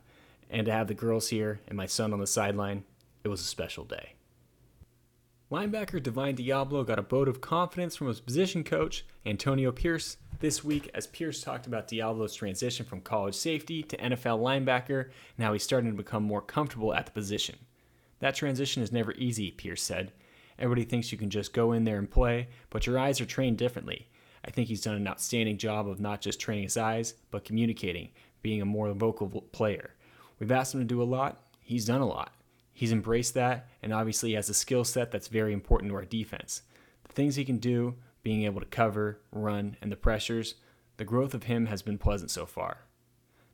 And 0.48 0.66
to 0.66 0.72
have 0.72 0.86
the 0.86 0.94
girls 0.94 1.28
here 1.28 1.60
and 1.66 1.76
my 1.76 1.86
son 1.86 2.12
on 2.12 2.20
the 2.20 2.26
sideline, 2.26 2.84
it 3.24 3.28
was 3.28 3.40
a 3.40 3.44
special 3.44 3.84
day. 3.84 4.14
Linebacker 5.50 6.00
Divine 6.00 6.36
Deablo 6.36 6.86
got 6.86 7.00
a 7.00 7.02
vote 7.02 7.28
of 7.28 7.40
confidence 7.40 7.96
from 7.96 8.06
his 8.06 8.20
position 8.20 8.62
coach, 8.62 9.04
Antonio 9.26 9.72
Pierce, 9.72 10.16
this 10.38 10.62
week 10.62 10.88
as 10.94 11.08
Pierce 11.08 11.42
talked 11.42 11.66
about 11.66 11.88
Deablo's 11.88 12.34
transition 12.34 12.86
from 12.86 13.00
college 13.00 13.34
safety 13.34 13.82
to 13.82 13.96
NFL 13.96 14.38
linebacker 14.38 15.10
and 15.36 15.44
how 15.44 15.52
he's 15.52 15.64
starting 15.64 15.90
to 15.90 15.96
become 15.96 16.22
more 16.22 16.40
comfortable 16.40 16.94
at 16.94 17.06
the 17.06 17.12
position. 17.12 17.56
That 18.20 18.36
transition 18.36 18.82
is 18.82 18.92
never 18.92 19.12
easy, 19.12 19.50
Pierce 19.50 19.82
said. 19.82 20.12
Everybody 20.60 20.84
thinks 20.84 21.10
you 21.10 21.18
can 21.18 21.30
just 21.30 21.54
go 21.54 21.72
in 21.72 21.84
there 21.84 21.98
and 21.98 22.10
play, 22.10 22.48
but 22.68 22.86
your 22.86 22.98
eyes 22.98 23.20
are 23.20 23.26
trained 23.26 23.56
differently. 23.56 24.08
I 24.44 24.50
think 24.50 24.68
he's 24.68 24.82
done 24.82 24.94
an 24.94 25.08
outstanding 25.08 25.56
job 25.56 25.88
of 25.88 26.00
not 26.00 26.20
just 26.20 26.38
training 26.38 26.64
his 26.64 26.76
eyes, 26.76 27.14
but 27.30 27.44
communicating, 27.44 28.10
being 28.42 28.60
a 28.60 28.66
more 28.66 28.92
vocal 28.92 29.28
player. 29.52 29.94
We've 30.38 30.52
asked 30.52 30.74
him 30.74 30.80
to 30.80 30.86
do 30.86 31.02
a 31.02 31.04
lot, 31.04 31.42
he's 31.60 31.86
done 31.86 32.02
a 32.02 32.06
lot. 32.06 32.34
He's 32.72 32.92
embraced 32.92 33.34
that, 33.34 33.68
and 33.82 33.92
obviously 33.92 34.34
has 34.34 34.48
a 34.48 34.54
skill 34.54 34.84
set 34.84 35.10
that's 35.10 35.28
very 35.28 35.52
important 35.52 35.90
to 35.90 35.96
our 35.96 36.04
defense. 36.04 36.62
The 37.04 37.12
things 37.12 37.36
he 37.36 37.44
can 37.44 37.58
do, 37.58 37.96
being 38.22 38.44
able 38.44 38.60
to 38.60 38.66
cover, 38.66 39.20
run, 39.32 39.76
and 39.82 39.90
the 39.90 39.96
pressures, 39.96 40.54
the 40.96 41.04
growth 41.04 41.34
of 41.34 41.44
him 41.44 41.66
has 41.66 41.82
been 41.82 41.98
pleasant 41.98 42.30
so 42.30 42.46
far. 42.46 42.78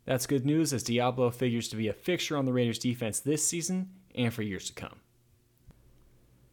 That's 0.05 0.26
good 0.26 0.47
news 0.47 0.73
as 0.73 0.85
Deablo 0.85 1.32
figures 1.35 1.69
to 1.69 1.76
be 1.76 1.88
a 1.88 1.93
fixture 1.93 2.37
on 2.37 2.44
the 2.44 2.53
Raiders 2.53 2.79
defense 2.79 3.19
this 3.19 3.47
season 3.47 3.91
and 4.14 4.32
for 4.32 4.43
years 4.43 4.67
to 4.69 4.73
come. 4.73 5.00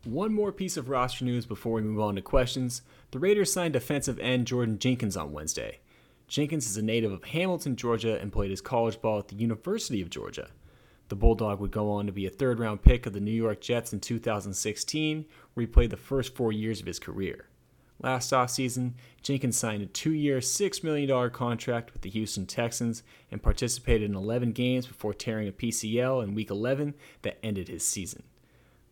One 0.05 0.33
more 0.33 0.51
piece 0.51 0.75
of 0.75 0.89
roster 0.89 1.23
news 1.23 1.45
before 1.45 1.75
we 1.75 1.81
move 1.81 2.01
on 2.01 2.15
to 2.15 2.21
questions. 2.21 2.81
The 3.11 3.19
Raiders 3.19 3.53
signed 3.53 3.71
defensive 3.71 4.19
end 4.19 4.47
Jordan 4.47 4.77
Jenkins 4.77 5.15
on 5.15 5.31
Wednesday. 5.31 5.79
Jenkins 6.27 6.69
is 6.69 6.75
a 6.75 6.81
native 6.81 7.13
of 7.13 7.23
Hamilton, 7.23 7.77
Georgia, 7.77 8.19
and 8.19 8.29
played 8.29 8.51
his 8.51 8.59
college 8.59 8.99
ball 8.99 9.19
at 9.19 9.29
the 9.29 9.37
University 9.37 10.01
of 10.01 10.09
Georgia. 10.09 10.49
The 11.07 11.15
Bulldog 11.15 11.61
would 11.61 11.71
go 11.71 11.89
on 11.89 12.05
to 12.05 12.11
be 12.11 12.25
a 12.25 12.29
third 12.29 12.59
round 12.59 12.81
pick 12.81 13.05
of 13.05 13.13
the 13.13 13.21
New 13.21 13.31
York 13.31 13.61
Jets 13.61 13.93
in 13.93 14.01
2016, 14.01 15.25
where 15.53 15.61
he 15.61 15.67
played 15.67 15.89
the 15.89 15.95
first 15.95 16.35
four 16.35 16.51
years 16.51 16.81
of 16.81 16.85
his 16.85 16.99
career. 16.99 17.47
Last 18.01 18.33
offseason, 18.33 18.95
Jenkins 19.21 19.55
signed 19.55 19.83
a 19.83 19.85
two 19.85 20.11
year, 20.11 20.39
$6 20.39 20.83
million 20.83 21.29
contract 21.29 21.93
with 21.93 22.01
the 22.01 22.09
Houston 22.09 22.45
Texans 22.45 23.03
and 23.31 23.41
participated 23.41 24.09
in 24.09 24.17
11 24.17 24.51
games 24.51 24.85
before 24.85 25.13
tearing 25.13 25.47
a 25.47 25.53
PCL 25.53 26.21
in 26.23 26.35
Week 26.35 26.49
11 26.49 26.93
that 27.21 27.37
ended 27.41 27.69
his 27.69 27.85
season. 27.85 28.23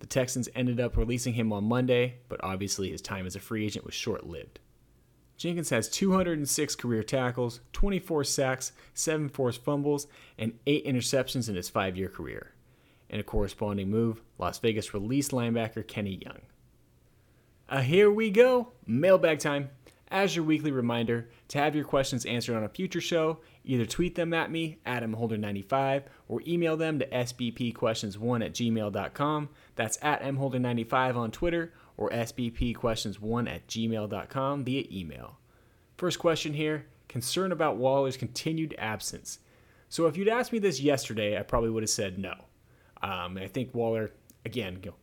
The 0.02 0.08
Texans 0.08 0.50
ended 0.56 0.80
up 0.80 0.98
releasing 0.98 1.36
him 1.36 1.54
on 1.54 1.66
Monday, 1.66 2.16
but 2.28 2.44
obviously 2.44 2.90
his 2.90 3.04
time 3.04 3.28
as 3.28 3.36
a 3.36 3.40
free 3.40 3.64
agent 3.64 3.86
was 3.86 3.94
short 3.94 4.26
lived. 4.26 4.60
Jenkins 5.38 5.70
has 5.70 5.88
206 5.90 6.76
career 6.76 7.04
tackles, 7.04 7.60
24 7.74 8.24
sacks, 8.24 8.72
7 8.96 9.30
forced 9.30 9.64
fumbles, 9.64 10.08
and 10.40 10.58
8 10.66 10.88
interceptions 10.88 11.48
in 11.48 11.56
his 11.56 11.70
five 11.70 11.96
year 11.96 12.10
career. 12.10 12.52
In 13.12 13.20
a 13.20 13.24
corresponding 13.24 13.92
move, 13.92 14.24
Las 14.40 14.58
Vegas 14.58 14.92
released 14.92 15.32
linebacker 15.32 15.88
Kenny 15.88 16.20
Young. 16.26 16.42
Uh, 17.70 17.82
here 17.82 18.10
we 18.10 18.32
go, 18.32 18.72
mailbag 18.88 19.38
time. 19.38 19.70
As 20.12 20.36
your 20.36 20.44
weekly 20.44 20.74
reminder, 20.74 21.30
to 21.48 21.58
have 21.58 21.74
your 21.74 21.86
questions 21.86 22.26
answered 22.26 22.58
on 22.58 22.66
a 22.66 22.70
future 22.70 23.00
show, 23.00 23.40
either 23.64 23.86
tweet 23.86 24.16
them 24.16 24.34
at 24.34 24.52
me, 24.52 24.80
at 24.86 25.04
mholder95, 25.04 26.04
or 26.28 26.42
email 26.46 26.76
them 26.76 27.00
to 27.00 27.08
sbpquestions1 27.08 28.46
at 28.46 28.54
gmail.com. 28.54 29.50
That's 29.78 29.98
at 30.02 30.22
mholder95 30.22 31.16
on 31.16 31.32
Twitter 31.32 31.72
or 31.96 32.10
sbpquestions1 32.10 33.50
at 33.50 33.68
gmail.com 33.68 34.66
via 34.66 34.84
email. 34.92 35.40
First 35.98 36.20
question 36.20 36.54
here 36.54 36.88
concern 37.08 37.54
about 37.54 37.78
Waller's 37.78 38.18
continued 38.18 38.76
absence. 38.78 39.40
So 39.88 40.08
if 40.08 40.18
you'd 40.18 40.28
asked 40.28 40.52
me 40.52 40.60
this 40.60 40.82
yesterday, 40.82 41.38
I 41.38 41.44
probably 41.44 41.70
would 41.70 41.84
have 41.84 41.90
said 41.90 42.18
no. 42.18 42.34
Um, 43.02 43.38
I 43.38 43.48
think 43.48 43.74
Waller, 43.74 44.12
again, 44.46 44.80
you 44.84 44.92
know, 44.92 44.96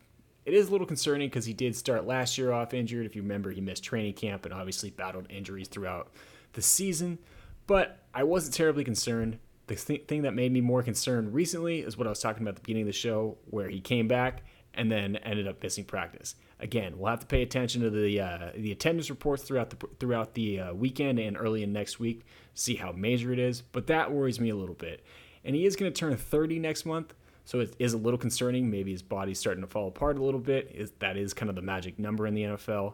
it 0.49 0.55
is 0.55 0.69
a 0.69 0.73
little 0.73 0.87
concerning 0.87 1.28
because 1.28 1.45
he 1.45 1.52
did 1.52 1.76
start 1.76 2.07
last 2.07 2.38
year 2.38 2.52
off 2.52 2.73
injured. 2.73 3.05
If 3.05 3.14
you 3.14 3.21
remember, 3.21 3.50
he 3.50 3.61
missed 3.61 3.85
training 3.85 4.14
camp 4.14 4.47
and 4.47 4.55
obviously 4.55 4.88
battled 4.88 5.26
injuries 5.28 5.69
throughout 5.69 6.11
the 6.55 6.62
season. 6.62 7.19
But 7.67 7.99
I 8.14 8.23
wasn't 8.23 8.55
terribly 8.55 8.83
concerned. 8.83 9.40
The 9.67 9.76
th- 9.76 10.07
thing 10.07 10.23
that 10.23 10.33
made 10.33 10.50
me 10.50 10.62
more 10.62 10.83
concerned 10.83 11.35
recently 11.35 11.81
is 11.81 11.99
what 11.99 12.07
I 12.07 12.11
was 12.11 12.21
talking 12.21 12.40
about 12.40 12.52
at 12.52 12.57
the 12.57 12.62
beginning 12.62 12.85
of 12.85 12.87
the 12.87 12.93
show, 12.95 13.37
where 13.50 13.69
he 13.69 13.78
came 13.78 14.09
back 14.09 14.43
and 14.73 14.90
then 14.90 15.17
ended 15.17 15.47
up 15.47 15.62
missing 15.62 15.85
practice. 15.85 16.35
Again, 16.61 16.99
we'll 16.99 17.11
have 17.11 17.21
to 17.21 17.26
pay 17.26 17.43
attention 17.43 17.83
to 17.83 17.90
the 17.90 18.19
uh, 18.19 18.50
the 18.57 18.73
attendance 18.73 19.11
reports 19.11 19.43
throughout 19.43 19.69
the 19.69 19.87
throughout 20.00 20.33
the 20.33 20.61
uh, 20.61 20.73
weekend 20.73 21.19
and 21.19 21.37
early 21.37 21.62
in 21.62 21.75
next 21.75 22.00
week, 22.00 22.25
see 22.55 22.76
how 22.76 22.93
major 22.93 23.35
it 23.35 23.38
is. 23.38 23.61
But 23.61 23.87
that 23.88 24.12
worries 24.12 24.40
me 24.40 24.49
a 24.49 24.57
little 24.57 24.75
bit. 24.75 25.05
And 25.45 25.55
he 25.55 25.67
is 25.67 25.76
going 25.76 25.93
to 25.93 25.99
turn 25.99 26.17
30 26.17 26.59
next 26.59 26.87
month, 26.87 27.12
so 27.49 27.61
it 27.61 27.75
is 27.78 27.95
a 27.95 27.97
little 27.97 28.19
concerning. 28.19 28.71
Maybe 28.71 28.93
his 28.93 29.00
body's 29.00 29.38
starting 29.38 29.62
to 29.62 29.67
fall 29.67 29.88
apart 29.88 30.19
a 30.19 30.23
little 30.23 30.38
bit. 30.38 30.71
Is 30.75 30.93
that 30.99 31.17
is 31.17 31.33
kind 31.33 31.49
of 31.49 31.57
the 31.57 31.62
magic 31.62 31.99
number 31.99 32.26
in 32.26 32.35
the 32.35 32.43
NFL. 32.43 32.93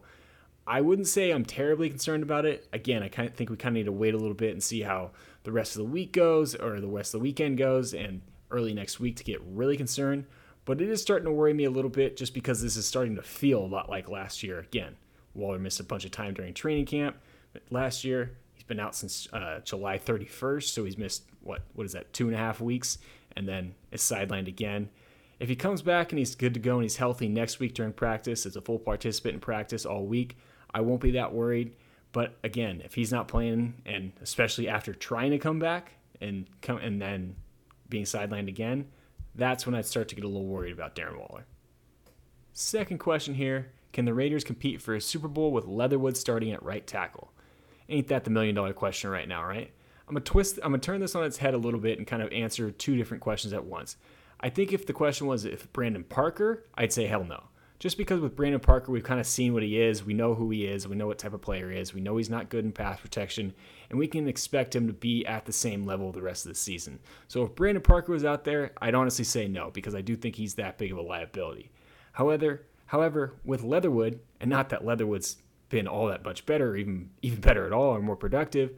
I 0.64 0.80
wouldn't 0.80 1.08
say 1.08 1.32
I'm 1.32 1.44
terribly 1.44 1.90
concerned 1.90 2.22
about 2.22 2.44
it. 2.46 2.68
Again, 2.72 3.02
I 3.02 3.08
kind 3.08 3.28
of 3.28 3.34
think 3.34 3.50
we 3.50 3.56
kind 3.56 3.72
of 3.72 3.80
need 3.80 3.86
to 3.86 3.92
wait 3.92 4.14
a 4.14 4.16
little 4.16 4.32
bit 4.32 4.52
and 4.52 4.62
see 4.62 4.82
how 4.82 5.10
the 5.42 5.50
rest 5.50 5.74
of 5.74 5.78
the 5.78 5.90
week 5.90 6.12
goes 6.12 6.54
or 6.54 6.80
the 6.80 6.86
rest 6.86 7.14
of 7.14 7.18
the 7.18 7.24
weekend 7.24 7.58
goes 7.58 7.92
and 7.92 8.20
early 8.52 8.72
next 8.72 9.00
week 9.00 9.16
to 9.16 9.24
get 9.24 9.42
really 9.42 9.76
concerned. 9.76 10.24
But 10.66 10.80
it 10.80 10.88
is 10.88 11.02
starting 11.02 11.24
to 11.24 11.32
worry 11.32 11.52
me 11.52 11.64
a 11.64 11.70
little 11.70 11.90
bit 11.90 12.16
just 12.16 12.32
because 12.32 12.62
this 12.62 12.76
is 12.76 12.86
starting 12.86 13.16
to 13.16 13.22
feel 13.22 13.58
a 13.58 13.66
lot 13.66 13.90
like 13.90 14.08
last 14.08 14.44
year 14.44 14.60
again. 14.60 14.94
Waller 15.34 15.58
missed 15.58 15.80
a 15.80 15.84
bunch 15.84 16.04
of 16.04 16.12
time 16.12 16.32
during 16.32 16.54
training 16.54 16.86
camp. 16.86 17.16
Last 17.70 18.04
year, 18.04 18.36
he's 18.52 18.62
been 18.62 18.78
out 18.78 18.94
since 18.94 19.26
uh, 19.32 19.62
July 19.64 19.98
31st, 19.98 20.68
so 20.68 20.84
he's 20.84 20.96
missed 20.96 21.24
what 21.42 21.62
what 21.74 21.84
is 21.84 21.92
that 21.92 22.12
two 22.12 22.26
and 22.26 22.36
a 22.36 22.38
half 22.38 22.60
weeks, 22.60 22.98
and 23.36 23.48
then 23.48 23.74
is 23.90 24.00
sidelined 24.00 24.48
again. 24.48 24.88
If 25.40 25.48
he 25.48 25.56
comes 25.56 25.82
back 25.82 26.12
and 26.12 26.18
he's 26.18 26.34
good 26.34 26.54
to 26.54 26.60
go 26.60 26.74
and 26.74 26.82
he's 26.82 26.96
healthy 26.96 27.28
next 27.28 27.58
week 27.58 27.74
during 27.74 27.92
practice, 27.92 28.46
as 28.46 28.56
a 28.56 28.60
full 28.60 28.78
participant 28.78 29.34
in 29.34 29.40
practice 29.40 29.84
all 29.84 30.06
week, 30.06 30.36
I 30.72 30.80
won't 30.80 31.00
be 31.00 31.12
that 31.12 31.32
worried. 31.32 31.76
But 32.12 32.36
again, 32.44 32.80
if 32.84 32.94
he's 32.94 33.10
not 33.10 33.26
playing, 33.26 33.74
and 33.84 34.12
especially 34.22 34.68
after 34.68 34.94
trying 34.94 35.32
to 35.32 35.38
come 35.38 35.58
back 35.58 35.94
and 36.20 36.46
come 36.62 36.78
and 36.78 37.02
then 37.02 37.36
being 37.88 38.04
sidelined 38.04 38.48
again, 38.48 38.86
that's 39.34 39.66
when 39.66 39.74
I'd 39.74 39.86
start 39.86 40.08
to 40.08 40.14
get 40.14 40.24
a 40.24 40.28
little 40.28 40.46
worried 40.46 40.72
about 40.72 40.94
Darren 40.94 41.18
Waller. 41.18 41.46
Second 42.52 42.98
question 42.98 43.34
here 43.34 43.72
Can 43.92 44.04
the 44.04 44.14
Raiders 44.14 44.44
compete 44.44 44.80
for 44.80 44.94
a 44.94 45.00
Super 45.00 45.26
Bowl 45.26 45.50
with 45.50 45.66
Leatherwood 45.66 46.16
starting 46.16 46.52
at 46.52 46.62
right 46.62 46.86
tackle? 46.86 47.32
Ain't 47.88 48.08
that 48.08 48.24
the 48.24 48.30
million 48.30 48.54
dollar 48.54 48.72
question 48.72 49.10
right 49.10 49.28
now, 49.28 49.44
right? 49.44 49.72
I'm 50.08 50.14
gonna 50.14 50.24
twist, 50.24 50.58
I'm 50.62 50.72
gonna 50.72 50.78
turn 50.78 51.00
this 51.00 51.14
on 51.14 51.24
its 51.24 51.38
head 51.38 51.54
a 51.54 51.58
little 51.58 51.80
bit 51.80 51.98
and 51.98 52.06
kind 52.06 52.22
of 52.22 52.32
answer 52.32 52.70
two 52.70 52.96
different 52.96 53.22
questions 53.22 53.52
at 53.52 53.64
once. 53.64 53.96
I 54.40 54.50
think 54.50 54.72
if 54.72 54.86
the 54.86 54.92
question 54.92 55.26
was 55.26 55.44
if 55.44 55.72
Brandon 55.72 56.04
Parker, 56.04 56.64
I'd 56.74 56.92
say 56.92 57.06
hell 57.06 57.24
no. 57.24 57.44
Just 57.78 57.98
because 57.98 58.20
with 58.20 58.36
Brandon 58.36 58.60
Parker, 58.60 58.92
we've 58.92 59.04
kind 59.04 59.20
of 59.20 59.26
seen 59.26 59.52
what 59.52 59.62
he 59.62 59.80
is. 59.80 60.04
We 60.04 60.14
know 60.14 60.34
who 60.34 60.48
he 60.50 60.64
is. 60.64 60.86
We 60.86 60.96
know 60.96 61.06
what 61.06 61.18
type 61.18 61.34
of 61.34 61.42
player 61.42 61.70
he 61.70 61.78
is. 61.78 61.92
We 61.92 62.00
know 62.00 62.16
he's 62.16 62.30
not 62.30 62.48
good 62.48 62.64
in 62.64 62.72
pass 62.72 63.00
protection, 63.00 63.52
and 63.90 63.98
we 63.98 64.06
can 64.06 64.28
expect 64.28 64.74
him 64.74 64.86
to 64.86 64.92
be 64.92 65.26
at 65.26 65.44
the 65.44 65.52
same 65.52 65.84
level 65.84 66.12
the 66.12 66.22
rest 66.22 66.46
of 66.46 66.52
the 66.52 66.58
season. 66.58 67.00
So 67.28 67.42
if 67.42 67.54
Brandon 67.54 67.82
Parker 67.82 68.12
was 68.12 68.24
out 68.24 68.44
there, 68.44 68.72
I'd 68.80 68.94
honestly 68.94 69.24
say 69.24 69.48
no 69.48 69.70
because 69.70 69.94
I 69.94 70.00
do 70.00 70.16
think 70.16 70.36
he's 70.36 70.54
that 70.54 70.78
big 70.78 70.92
of 70.92 70.98
a 70.98 71.02
liability. 71.02 71.70
However, 72.12 72.62
however, 72.86 73.34
with 73.44 73.62
Leatherwood, 73.62 74.20
and 74.40 74.48
not 74.48 74.68
that 74.68 74.84
Leatherwood's 74.84 75.36
been 75.68 75.88
all 75.88 76.06
that 76.06 76.24
much 76.24 76.46
better, 76.46 76.70
or 76.70 76.76
even 76.76 77.10
even 77.22 77.40
better 77.40 77.66
at 77.66 77.72
all, 77.72 77.96
or 77.96 78.00
more 78.00 78.16
productive, 78.16 78.72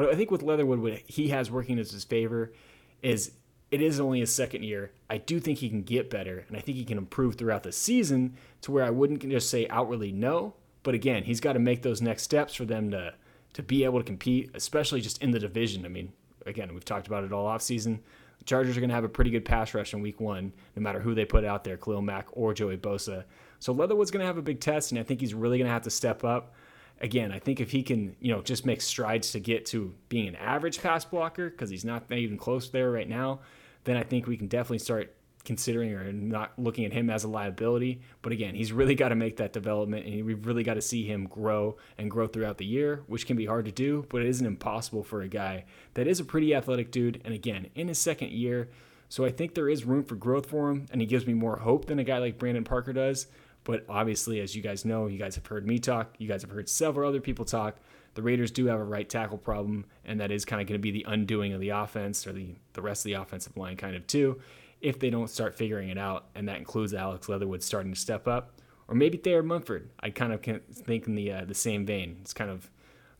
but 0.00 0.08
I 0.08 0.14
think 0.14 0.30
with 0.30 0.42
Leatherwood, 0.42 0.78
what 0.78 0.94
he 1.06 1.28
has 1.28 1.50
working 1.50 1.78
as 1.78 1.90
his 1.90 2.04
favor 2.04 2.54
is 3.02 3.32
it 3.70 3.82
is 3.82 4.00
only 4.00 4.20
his 4.20 4.34
second 4.34 4.62
year. 4.62 4.92
I 5.10 5.18
do 5.18 5.38
think 5.38 5.58
he 5.58 5.68
can 5.68 5.82
get 5.82 6.08
better, 6.08 6.46
and 6.48 6.56
I 6.56 6.60
think 6.60 6.78
he 6.78 6.86
can 6.86 6.96
improve 6.96 7.34
throughout 7.34 7.64
the 7.64 7.70
season 7.70 8.34
to 8.62 8.72
where 8.72 8.82
I 8.82 8.88
wouldn't 8.88 9.20
just 9.28 9.50
say 9.50 9.68
outwardly 9.68 10.10
no. 10.10 10.54
But 10.84 10.94
again, 10.94 11.24
he's 11.24 11.38
got 11.38 11.52
to 11.52 11.58
make 11.58 11.82
those 11.82 12.00
next 12.00 12.22
steps 12.22 12.54
for 12.54 12.64
them 12.64 12.90
to 12.92 13.12
to 13.52 13.62
be 13.62 13.84
able 13.84 13.98
to 13.98 14.04
compete, 14.04 14.50
especially 14.54 15.02
just 15.02 15.22
in 15.22 15.32
the 15.32 15.38
division. 15.38 15.84
I 15.84 15.88
mean, 15.88 16.14
again, 16.46 16.72
we've 16.72 16.82
talked 16.82 17.06
about 17.06 17.24
it 17.24 17.32
all 17.34 17.44
offseason. 17.44 17.98
The 18.38 18.44
Chargers 18.46 18.78
are 18.78 18.80
going 18.80 18.88
to 18.88 18.94
have 18.94 19.04
a 19.04 19.08
pretty 19.10 19.30
good 19.30 19.44
pass 19.44 19.74
rush 19.74 19.92
in 19.92 20.00
week 20.00 20.18
one, 20.18 20.54
no 20.76 20.80
matter 20.80 21.00
who 21.00 21.14
they 21.14 21.26
put 21.26 21.44
out 21.44 21.62
there, 21.62 21.76
Khalil 21.76 22.00
Mack 22.00 22.28
or 22.32 22.54
Joey 22.54 22.78
Bosa. 22.78 23.24
So 23.58 23.74
Leatherwood's 23.74 24.10
going 24.10 24.20
to 24.20 24.26
have 24.26 24.38
a 24.38 24.42
big 24.42 24.60
test, 24.60 24.92
and 24.92 24.98
I 24.98 25.02
think 25.02 25.20
he's 25.20 25.34
really 25.34 25.58
going 25.58 25.68
to 25.68 25.74
have 25.74 25.82
to 25.82 25.90
step 25.90 26.24
up. 26.24 26.54
Again, 27.00 27.32
I 27.32 27.38
think 27.38 27.60
if 27.60 27.70
he 27.70 27.82
can, 27.82 28.14
you 28.20 28.32
know, 28.32 28.42
just 28.42 28.66
make 28.66 28.82
strides 28.82 29.32
to 29.32 29.40
get 29.40 29.66
to 29.66 29.94
being 30.08 30.28
an 30.28 30.36
average 30.36 30.82
pass 30.82 31.04
blocker, 31.04 31.48
because 31.48 31.70
he's 31.70 31.84
not 31.84 32.10
even 32.12 32.36
close 32.36 32.68
there 32.70 32.90
right 32.90 33.08
now, 33.08 33.40
then 33.84 33.96
I 33.96 34.02
think 34.02 34.26
we 34.26 34.36
can 34.36 34.48
definitely 34.48 34.80
start 34.80 35.14
considering 35.44 35.92
or 35.94 36.12
not 36.12 36.52
looking 36.58 36.84
at 36.84 36.92
him 36.92 37.08
as 37.08 37.24
a 37.24 37.28
liability. 37.28 38.02
But 38.22 38.32
again, 38.32 38.54
he's 38.54 38.72
really 38.72 38.94
got 38.94 39.08
to 39.08 39.14
make 39.14 39.38
that 39.38 39.52
development 39.52 40.06
and 40.06 40.24
we've 40.24 40.46
really 40.46 40.62
got 40.62 40.74
to 40.74 40.82
see 40.82 41.06
him 41.06 41.26
grow 41.26 41.78
and 41.96 42.10
grow 42.10 42.26
throughout 42.26 42.58
the 42.58 42.66
year, 42.66 43.02
which 43.06 43.26
can 43.26 43.36
be 43.36 43.46
hard 43.46 43.64
to 43.64 43.72
do, 43.72 44.04
but 44.10 44.20
it 44.20 44.28
isn't 44.28 44.46
impossible 44.46 45.02
for 45.02 45.22
a 45.22 45.28
guy 45.28 45.64
that 45.94 46.06
is 46.06 46.20
a 46.20 46.24
pretty 46.24 46.54
athletic 46.54 46.90
dude. 46.90 47.22
And 47.24 47.32
again, 47.32 47.68
in 47.74 47.88
his 47.88 47.98
second 47.98 48.32
year, 48.32 48.68
so 49.08 49.24
I 49.24 49.30
think 49.30 49.54
there 49.54 49.68
is 49.68 49.84
room 49.84 50.04
for 50.04 50.14
growth 50.14 50.46
for 50.46 50.70
him, 50.70 50.86
and 50.92 51.00
he 51.00 51.06
gives 51.06 51.26
me 51.26 51.34
more 51.34 51.56
hope 51.56 51.86
than 51.86 51.98
a 51.98 52.04
guy 52.04 52.18
like 52.18 52.38
Brandon 52.38 52.62
Parker 52.62 52.92
does. 52.92 53.26
But 53.64 53.84
obviously, 53.88 54.40
as 54.40 54.56
you 54.56 54.62
guys 54.62 54.84
know, 54.84 55.06
you 55.06 55.18
guys 55.18 55.34
have 55.34 55.46
heard 55.46 55.66
me 55.66 55.78
talk, 55.78 56.14
you 56.18 56.26
guys 56.26 56.42
have 56.42 56.50
heard 56.50 56.68
several 56.68 57.08
other 57.08 57.20
people 57.20 57.44
talk. 57.44 57.76
The 58.14 58.22
Raiders 58.22 58.50
do 58.50 58.66
have 58.66 58.80
a 58.80 58.84
right 58.84 59.08
tackle 59.08 59.38
problem, 59.38 59.84
and 60.04 60.18
that 60.20 60.30
is 60.30 60.44
kind 60.44 60.60
of 60.60 60.66
going 60.66 60.78
to 60.78 60.82
be 60.82 60.90
the 60.90 61.06
undoing 61.06 61.52
of 61.52 61.60
the 61.60 61.68
offense 61.68 62.26
or 62.26 62.32
the, 62.32 62.56
the 62.72 62.82
rest 62.82 63.00
of 63.00 63.10
the 63.10 63.14
offensive 63.14 63.56
line, 63.56 63.76
kind 63.76 63.94
of 63.94 64.06
too 64.06 64.40
if 64.80 64.98
they 64.98 65.10
don't 65.10 65.28
start 65.28 65.54
figuring 65.54 65.90
it 65.90 65.98
out, 65.98 66.26
and 66.34 66.48
that 66.48 66.58
includes 66.58 66.94
Alex 66.94 67.28
Leatherwood 67.28 67.62
starting 67.62 67.92
to 67.92 68.00
step 68.00 68.26
up, 68.26 68.60
or 68.88 68.94
maybe 68.94 69.18
Thayer 69.18 69.42
Munford. 69.42 69.90
I 70.00 70.10
kind 70.10 70.32
of 70.32 70.42
can't 70.42 70.62
think 70.74 71.06
in 71.06 71.14
the 71.14 71.32
uh, 71.32 71.44
the 71.44 71.54
same 71.54 71.84
vein. 71.84 72.18
It's 72.22 72.32
kind 72.32 72.50
of 72.50 72.70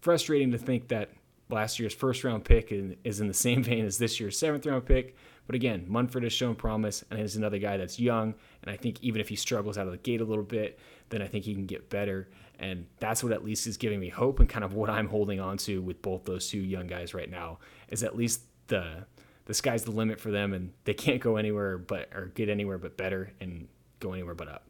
frustrating 0.01 0.51
to 0.53 0.59
think 0.59 0.89
that 0.89 1.11
last 1.51 1.79
year's 1.79 1.95
first 1.95 2.25
round 2.25 2.45
pick 2.45 2.73
is 3.05 3.21
in 3.21 3.29
the 3.29 3.35
same 3.35 3.63
vein 3.65 3.85
as 3.85 3.99
this 3.99 4.19
year's 4.19 4.39
seventh 4.39 4.67
round 4.67 4.87
pick. 4.87 5.17
But 5.51 5.57
again, 5.57 5.85
Munford 5.89 6.23
has 6.23 6.33
shown 6.33 6.55
promise, 6.55 7.05
and 7.11 7.19
is 7.19 7.35
another 7.35 7.59
guy 7.59 7.77
that's 7.77 7.99
young. 7.99 8.37
And 8.63 8.71
I 8.71 8.77
think 8.77 9.03
even 9.03 9.21
if 9.21 9.29
he 9.29 9.35
struggles 9.35 9.77
out 9.77 9.87
of 9.87 9.91
the 9.91 9.99
gate 9.99 10.21
a 10.21 10.25
little 10.25 10.45
bit, 10.45 10.79
then 11.09 11.23
I 11.23 11.27
think 11.27 11.45
he 11.45 11.55
can 11.55 11.67
get 11.67 11.91
better. 11.91 12.29
And 12.61 12.87
that's 13.01 13.25
what 13.25 13.33
at 13.33 13.45
least 13.45 13.67
is 13.67 13.77
giving 13.77 13.99
me 13.99 14.11
hope, 14.11 14.39
and 14.39 14.49
kind 14.49 14.65
of 14.65 14.75
what 14.75 14.89
I'm 14.89 15.09
holding 15.09 15.41
on 15.41 15.57
to 15.57 15.83
with 15.83 16.03
both 16.03 16.23
those 16.23 16.49
two 16.49 16.61
young 16.61 16.87
guys 16.87 17.15
right 17.15 17.29
now 17.29 17.59
is 17.89 18.05
at 18.05 18.17
least 18.17 18.43
the 18.69 19.07
the 19.47 19.53
sky's 19.53 19.83
the 19.83 19.91
limit 19.91 20.21
for 20.21 20.31
them, 20.31 20.53
and 20.53 20.73
they 20.85 20.95
can't 20.95 21.21
go 21.21 21.35
anywhere 21.35 21.79
but 21.79 22.11
or 22.15 22.27
get 22.27 22.49
anywhere 22.49 22.79
but 22.79 22.97
better 22.97 23.33
and 23.41 23.67
go 23.99 24.13
anywhere 24.13 24.37
but 24.37 24.47
up. 24.47 24.69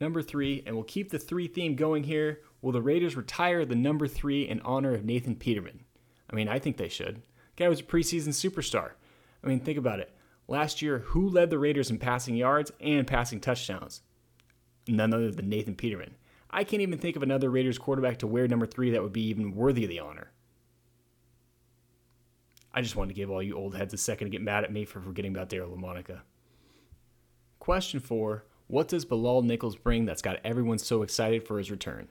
Number 0.00 0.22
three, 0.22 0.64
and 0.66 0.74
we'll 0.74 0.82
keep 0.82 1.12
the 1.12 1.20
three 1.20 1.46
theme 1.46 1.76
going 1.76 2.02
here. 2.02 2.40
Will 2.62 2.72
the 2.72 2.82
Raiders 2.82 3.14
retire 3.14 3.64
the 3.64 3.76
number 3.76 4.08
three 4.08 4.42
in 4.42 4.58
honor 4.62 4.92
of 4.92 5.04
Nathan 5.04 5.36
Peterman? 5.36 5.84
I 6.28 6.34
mean, 6.34 6.48
I 6.48 6.58
think 6.58 6.78
they 6.78 6.88
should. 6.88 7.22
The 7.54 7.62
guy 7.62 7.68
was 7.68 7.78
a 7.78 7.84
preseason 7.84 8.30
superstar. 8.30 8.94
I 9.46 9.48
mean, 9.48 9.60
think 9.60 9.78
about 9.78 10.00
it. 10.00 10.10
Last 10.48 10.82
year, 10.82 10.98
who 10.98 11.28
led 11.28 11.50
the 11.50 11.58
Raiders 11.58 11.90
in 11.90 11.98
passing 11.98 12.34
yards 12.36 12.72
and 12.80 13.06
passing 13.06 13.40
touchdowns? 13.40 14.02
None 14.88 15.14
other 15.14 15.30
than 15.30 15.48
Nathan 15.48 15.76
Peterman. 15.76 16.16
I 16.50 16.64
can't 16.64 16.82
even 16.82 16.98
think 16.98 17.14
of 17.14 17.22
another 17.22 17.48
Raiders 17.48 17.78
quarterback 17.78 18.18
to 18.18 18.26
wear 18.26 18.48
number 18.48 18.66
three 18.66 18.90
that 18.90 19.02
would 19.02 19.12
be 19.12 19.28
even 19.28 19.54
worthy 19.54 19.84
of 19.84 19.90
the 19.90 20.00
honor. 20.00 20.32
I 22.74 22.82
just 22.82 22.96
wanted 22.96 23.08
to 23.08 23.14
give 23.14 23.30
all 23.30 23.42
you 23.42 23.56
old 23.56 23.76
heads 23.76 23.94
a 23.94 23.96
second 23.96 24.26
to 24.26 24.30
get 24.30 24.42
mad 24.42 24.64
at 24.64 24.72
me 24.72 24.84
for 24.84 25.00
forgetting 25.00 25.32
about 25.32 25.48
Daryle 25.48 25.76
Lamonica. 25.76 26.20
Question 27.60 28.00
four 28.00 28.44
What 28.66 28.88
does 28.88 29.04
Bilal 29.04 29.42
Nichols 29.42 29.76
bring 29.76 30.06
that's 30.06 30.22
got 30.22 30.40
everyone 30.44 30.78
so 30.78 31.02
excited 31.02 31.46
for 31.46 31.58
his 31.58 31.70
return? 31.70 32.08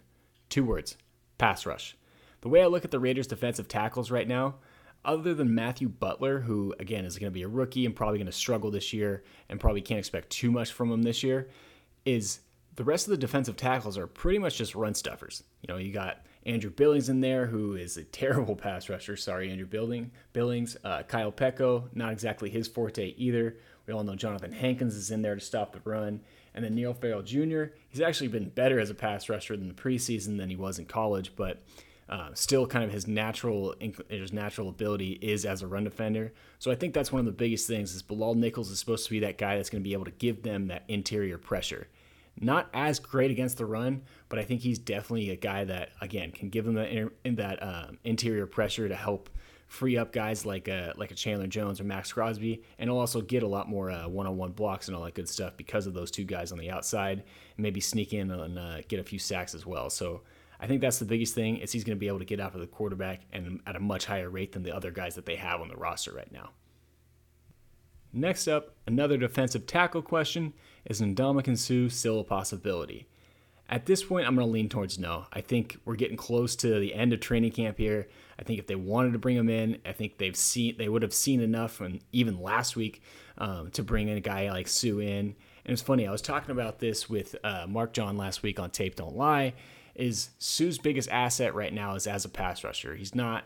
Two 0.49 0.63
words 0.63 0.97
pass 1.37 1.65
rush. 1.65 1.97
The 2.41 2.49
way 2.49 2.61
I 2.61 2.67
look 2.67 2.85
at 2.85 2.91
the 2.91 2.99
Raiders' 2.99 3.27
defensive 3.27 3.67
tackles 3.67 4.09
right 4.09 4.27
now, 4.27 4.55
other 5.05 5.33
than 5.33 5.55
Matthew 5.55 5.87
Butler, 5.87 6.39
who 6.39 6.73
again 6.79 7.05
is 7.05 7.17
going 7.17 7.31
to 7.31 7.33
be 7.33 7.43
a 7.43 7.47
rookie 7.47 7.85
and 7.85 7.95
probably 7.95 8.17
going 8.17 8.25
to 8.25 8.31
struggle 8.31 8.71
this 8.71 8.91
year 8.91 9.23
and 9.49 9.59
probably 9.59 9.81
can't 9.81 9.99
expect 9.99 10.29
too 10.29 10.51
much 10.51 10.71
from 10.71 10.91
him 10.91 11.03
this 11.03 11.23
year, 11.23 11.49
is 12.03 12.39
the 12.75 12.83
rest 12.83 13.07
of 13.07 13.11
the 13.11 13.17
defensive 13.17 13.55
tackles 13.55 13.97
are 13.97 14.07
pretty 14.07 14.39
much 14.39 14.57
just 14.57 14.75
run 14.75 14.93
stuffers. 14.93 15.43
You 15.61 15.73
know, 15.73 15.79
you 15.79 15.93
got 15.93 16.25
Andrew 16.45 16.69
Billings 16.69 17.09
in 17.09 17.21
there, 17.21 17.45
who 17.45 17.75
is 17.75 17.97
a 17.97 18.03
terrible 18.03 18.55
pass 18.55 18.89
rusher. 18.89 19.15
Sorry, 19.15 19.49
Andrew 19.49 19.67
Building, 19.67 20.11
Billings. 20.33 20.77
Uh, 20.83 21.03
Kyle 21.03 21.31
Peko, 21.31 21.85
not 21.93 22.11
exactly 22.11 22.49
his 22.49 22.67
forte 22.67 23.13
either. 23.17 23.57
We 23.87 23.93
all 23.93 24.03
know 24.03 24.15
Jonathan 24.15 24.51
Hankins 24.51 24.95
is 24.95 25.11
in 25.11 25.21
there 25.21 25.35
to 25.35 25.41
stop 25.41 25.73
the 25.73 25.89
run. 25.89 26.21
And 26.53 26.63
then 26.63 26.73
Neil 26.73 26.93
Farrell 26.93 27.21
Jr., 27.21 27.65
he's 27.89 28.01
actually 28.01 28.29
been 28.29 28.49
better 28.49 28.79
as 28.79 28.89
a 28.89 28.95
pass 28.95 29.29
rusher 29.29 29.53
in 29.53 29.67
the 29.67 29.73
preseason 29.73 30.37
than 30.37 30.49
he 30.49 30.55
was 30.55 30.79
in 30.79 30.85
college, 30.85 31.33
but 31.35 31.61
uh, 32.07 32.29
still 32.33 32.67
kind 32.67 32.83
of 32.83 32.91
his 32.91 33.07
natural 33.07 33.75
his 34.09 34.31
natural 34.31 34.69
ability 34.69 35.13
is 35.21 35.45
as 35.45 35.61
a 35.61 35.67
run 35.67 35.83
defender. 35.83 36.33
So 36.59 36.71
I 36.71 36.75
think 36.75 36.93
that's 36.93 37.11
one 37.11 37.19
of 37.19 37.25
the 37.25 37.31
biggest 37.31 37.67
things 37.67 37.95
is 37.95 38.01
Bilal 38.01 38.35
Nichols 38.35 38.69
is 38.69 38.79
supposed 38.79 39.05
to 39.05 39.11
be 39.11 39.19
that 39.21 39.37
guy 39.37 39.57
that's 39.57 39.69
going 39.69 39.83
to 39.83 39.87
be 39.87 39.93
able 39.93 40.05
to 40.05 40.11
give 40.11 40.43
them 40.43 40.67
that 40.67 40.83
interior 40.87 41.37
pressure. 41.37 41.87
Not 42.39 42.69
as 42.73 42.99
great 42.99 43.31
against 43.31 43.57
the 43.57 43.65
run, 43.65 44.03
but 44.29 44.39
I 44.39 44.43
think 44.43 44.61
he's 44.61 44.77
definitely 44.77 45.29
a 45.29 45.35
guy 45.35 45.63
that 45.63 45.89
again 46.01 46.31
can 46.31 46.49
give 46.49 46.65
them 46.65 46.75
that 46.75 46.89
in 47.23 47.35
that 47.35 47.63
um, 47.63 47.97
interior 48.03 48.45
pressure 48.45 48.87
to 48.87 48.95
help 48.95 49.29
free 49.67 49.97
up 49.97 50.13
guys 50.13 50.45
like 50.45 50.67
a 50.67 50.93
like 50.95 51.11
a 51.11 51.15
Chandler 51.15 51.47
Jones 51.47 51.79
or 51.79 51.85
Maxx 51.85 52.13
Crosby, 52.13 52.61
and 52.77 52.89
he'll 52.89 52.99
also 52.99 53.21
get 53.21 53.41
a 53.41 53.47
lot 53.47 53.67
more 53.67 53.89
uh, 53.89 54.07
one-on-one 54.07 54.51
blocks 54.51 54.87
and 54.87 54.95
all 54.95 55.03
that 55.03 55.15
good 55.15 55.29
stuff 55.29 55.57
because 55.57 55.87
of 55.87 55.93
those 55.93 56.11
two 56.11 56.23
guys 56.23 56.51
on 56.51 56.59
the 56.59 56.69
outside, 56.69 57.23
and 57.57 57.63
maybe 57.63 57.79
sneak 57.79 58.13
in 58.13 58.29
and 58.29 58.59
uh, 58.59 58.81
get 58.87 58.99
a 58.99 59.03
few 59.03 59.17
sacks 59.17 59.55
as 59.55 59.65
well. 59.65 59.89
So 59.89 60.21
I 60.65 60.67
think 60.67 60.81
that's 60.81 60.97
the 60.97 61.05
biggest 61.05 61.35
thing 61.35 61.57
is 61.57 61.71
he's 61.71 61.83
going 61.83 61.95
to 61.95 61.99
be 61.99 62.07
able 62.07 62.17
to 62.17 62.25
get 62.25 62.39
after 62.39 62.57
the 62.57 62.65
quarterback 62.65 63.21
and 63.31 63.59
at 63.67 63.75
a 63.75 63.79
much 63.79 64.05
higher 64.05 64.31
rate 64.31 64.53
than 64.53 64.63
the 64.63 64.75
other 64.75 64.89
guys 64.89 65.13
that 65.13 65.27
they 65.27 65.35
have 65.35 65.61
on 65.61 65.67
the 65.67 65.75
roster 65.75 66.11
right 66.11 66.31
now. 66.31 66.49
Next 68.11 68.47
up, 68.47 68.73
another 68.87 69.15
defensive 69.15 69.67
tackle 69.67 70.01
question 70.01 70.55
is 70.83 71.01
Ndamukong 71.01 71.55
Suh 71.55 71.93
still 71.93 72.19
a 72.19 72.23
possibility? 72.23 73.05
At 73.69 73.85
this 73.85 74.03
point, 74.03 74.25
I'm 74.25 74.33
going 74.33 74.47
to 74.47 74.51
lean 74.51 74.67
towards 74.67 74.97
no. 74.97 75.27
I 75.31 75.41
think 75.41 75.77
we're 75.85 75.97
getting 75.97 76.17
close 76.17 76.55
to 76.55 76.79
the 76.79 76.95
end 76.95 77.13
of 77.13 77.19
training 77.19 77.51
camp 77.51 77.77
here. 77.77 78.07
I 78.39 78.41
think 78.41 78.57
if 78.57 78.65
they 78.65 78.73
wanted 78.73 79.13
to 79.13 79.19
bring 79.19 79.37
him 79.37 79.49
in, 79.49 79.77
I 79.85 79.91
think 79.91 80.17
they've 80.17 80.35
seen 80.35 80.77
they 80.79 80.89
would 80.89 81.03
have 81.03 81.13
seen 81.13 81.41
enough, 81.41 81.79
and 81.79 81.99
even 82.11 82.41
last 82.41 82.75
week, 82.75 83.03
um, 83.37 83.69
to 83.69 83.83
bring 83.83 84.07
in 84.07 84.17
a 84.17 84.21
guy 84.21 84.49
like 84.49 84.67
Suh 84.67 84.97
in. 84.97 85.35
And 85.63 85.73
it's 85.73 85.83
funny, 85.83 86.07
I 86.07 86.11
was 86.11 86.23
talking 86.23 86.49
about 86.49 86.79
this 86.79 87.07
with 87.07 87.35
uh, 87.43 87.67
Mark 87.69 87.93
John 87.93 88.17
last 88.17 88.41
week 88.41 88.59
on 88.59 88.71
Tape 88.71 88.95
Don't 88.95 89.15
Lie. 89.15 89.53
Is 89.95 90.29
Suh's 90.39 90.77
biggest 90.77 91.09
asset 91.09 91.55
right 91.55 91.73
now 91.73 91.95
is 91.95 92.07
as 92.07 92.25
a 92.25 92.29
pass 92.29 92.63
rusher. 92.63 92.95
He's 92.95 93.15
not 93.15 93.45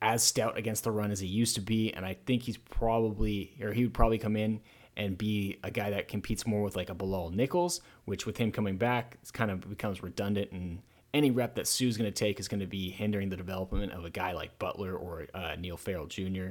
as 0.00 0.22
stout 0.22 0.56
against 0.56 0.84
the 0.84 0.90
run 0.90 1.10
as 1.10 1.20
he 1.20 1.26
used 1.26 1.54
to 1.56 1.60
be, 1.60 1.92
and 1.92 2.04
I 2.04 2.16
think 2.26 2.42
he's 2.42 2.56
probably 2.56 3.56
or 3.60 3.72
he 3.72 3.84
would 3.84 3.94
probably 3.94 4.18
come 4.18 4.36
in 4.36 4.60
and 4.96 5.16
be 5.16 5.58
a 5.62 5.70
guy 5.70 5.90
that 5.90 6.08
competes 6.08 6.46
more 6.46 6.62
with 6.62 6.76
like 6.76 6.90
a 6.90 6.94
Bilal 6.94 7.30
Nichols, 7.30 7.80
which 8.04 8.26
with 8.26 8.36
him 8.36 8.50
coming 8.50 8.76
back, 8.76 9.16
it 9.22 9.32
kind 9.32 9.50
of 9.50 9.68
becomes 9.68 10.02
redundant 10.02 10.50
and 10.50 10.82
any 11.14 11.30
rep 11.30 11.54
that 11.54 11.66
Suh's 11.66 11.96
going 11.96 12.10
to 12.10 12.14
take 12.14 12.38
is 12.38 12.48
going 12.48 12.60
to 12.60 12.66
be 12.66 12.90
hindering 12.90 13.28
the 13.28 13.36
development 13.36 13.92
of 13.92 14.04
a 14.04 14.10
guy 14.10 14.32
like 14.32 14.58
Butler 14.58 14.94
or 14.94 15.26
uh, 15.34 15.56
Neil 15.58 15.76
Farrell 15.76 16.06
Jr. 16.06 16.48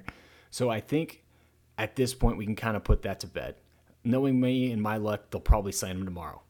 So 0.50 0.70
I 0.70 0.79
think 0.79 1.24
at 1.77 1.96
this 1.96 2.13
point 2.13 2.38
we 2.38 2.46
can 2.46 2.56
kind 2.56 2.75
of 2.75 2.84
put 2.84 3.03
that 3.03 3.20
to 3.20 3.27
bed. 3.27 3.56
Knowing 4.03 4.39
me 4.39 4.72
and 4.72 4.82
my 4.82 4.98
luck, 4.98 5.29
they'll 5.29 5.41
probably 5.41 5.72
sign 5.72 5.91
him 5.91 6.06
tomorrow. 6.06 6.41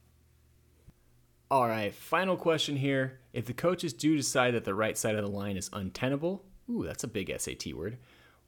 All 1.49 1.67
right, 1.67 1.93
final 1.93 2.35
question 2.35 2.75
here. 2.75 3.19
If 3.31 3.45
the 3.45 3.53
coaches 3.53 3.93
do 3.93 4.17
decide 4.17 4.53
that 4.53 4.65
the 4.65 4.75
right 4.75 4.97
side 4.97 5.15
of 5.15 5.23
the 5.23 5.31
line 5.31 5.55
is 5.55 5.69
untenable, 5.71 6.43
ooh, 6.69 6.83
that's 6.83 7.03
a 7.03 7.07
big 7.07 7.33
SAT 7.37 7.73
word 7.73 7.97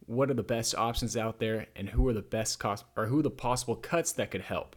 what 0.10 0.32
are 0.32 0.34
the 0.34 0.41
best 0.41 0.74
options 0.74 1.15
out 1.15 1.38
there 1.38 1.68
and 1.75 1.88
who 1.88 2.08
are 2.08 2.13
the 2.13 2.22
best 2.22 2.58
cost 2.58 2.84
or 2.98 3.06
who 3.06 3.22
the 3.22 3.29
possible 3.29 3.75
cuts 3.75 4.12
that 4.13 4.32
could 4.32 4.41
help. 4.41 4.75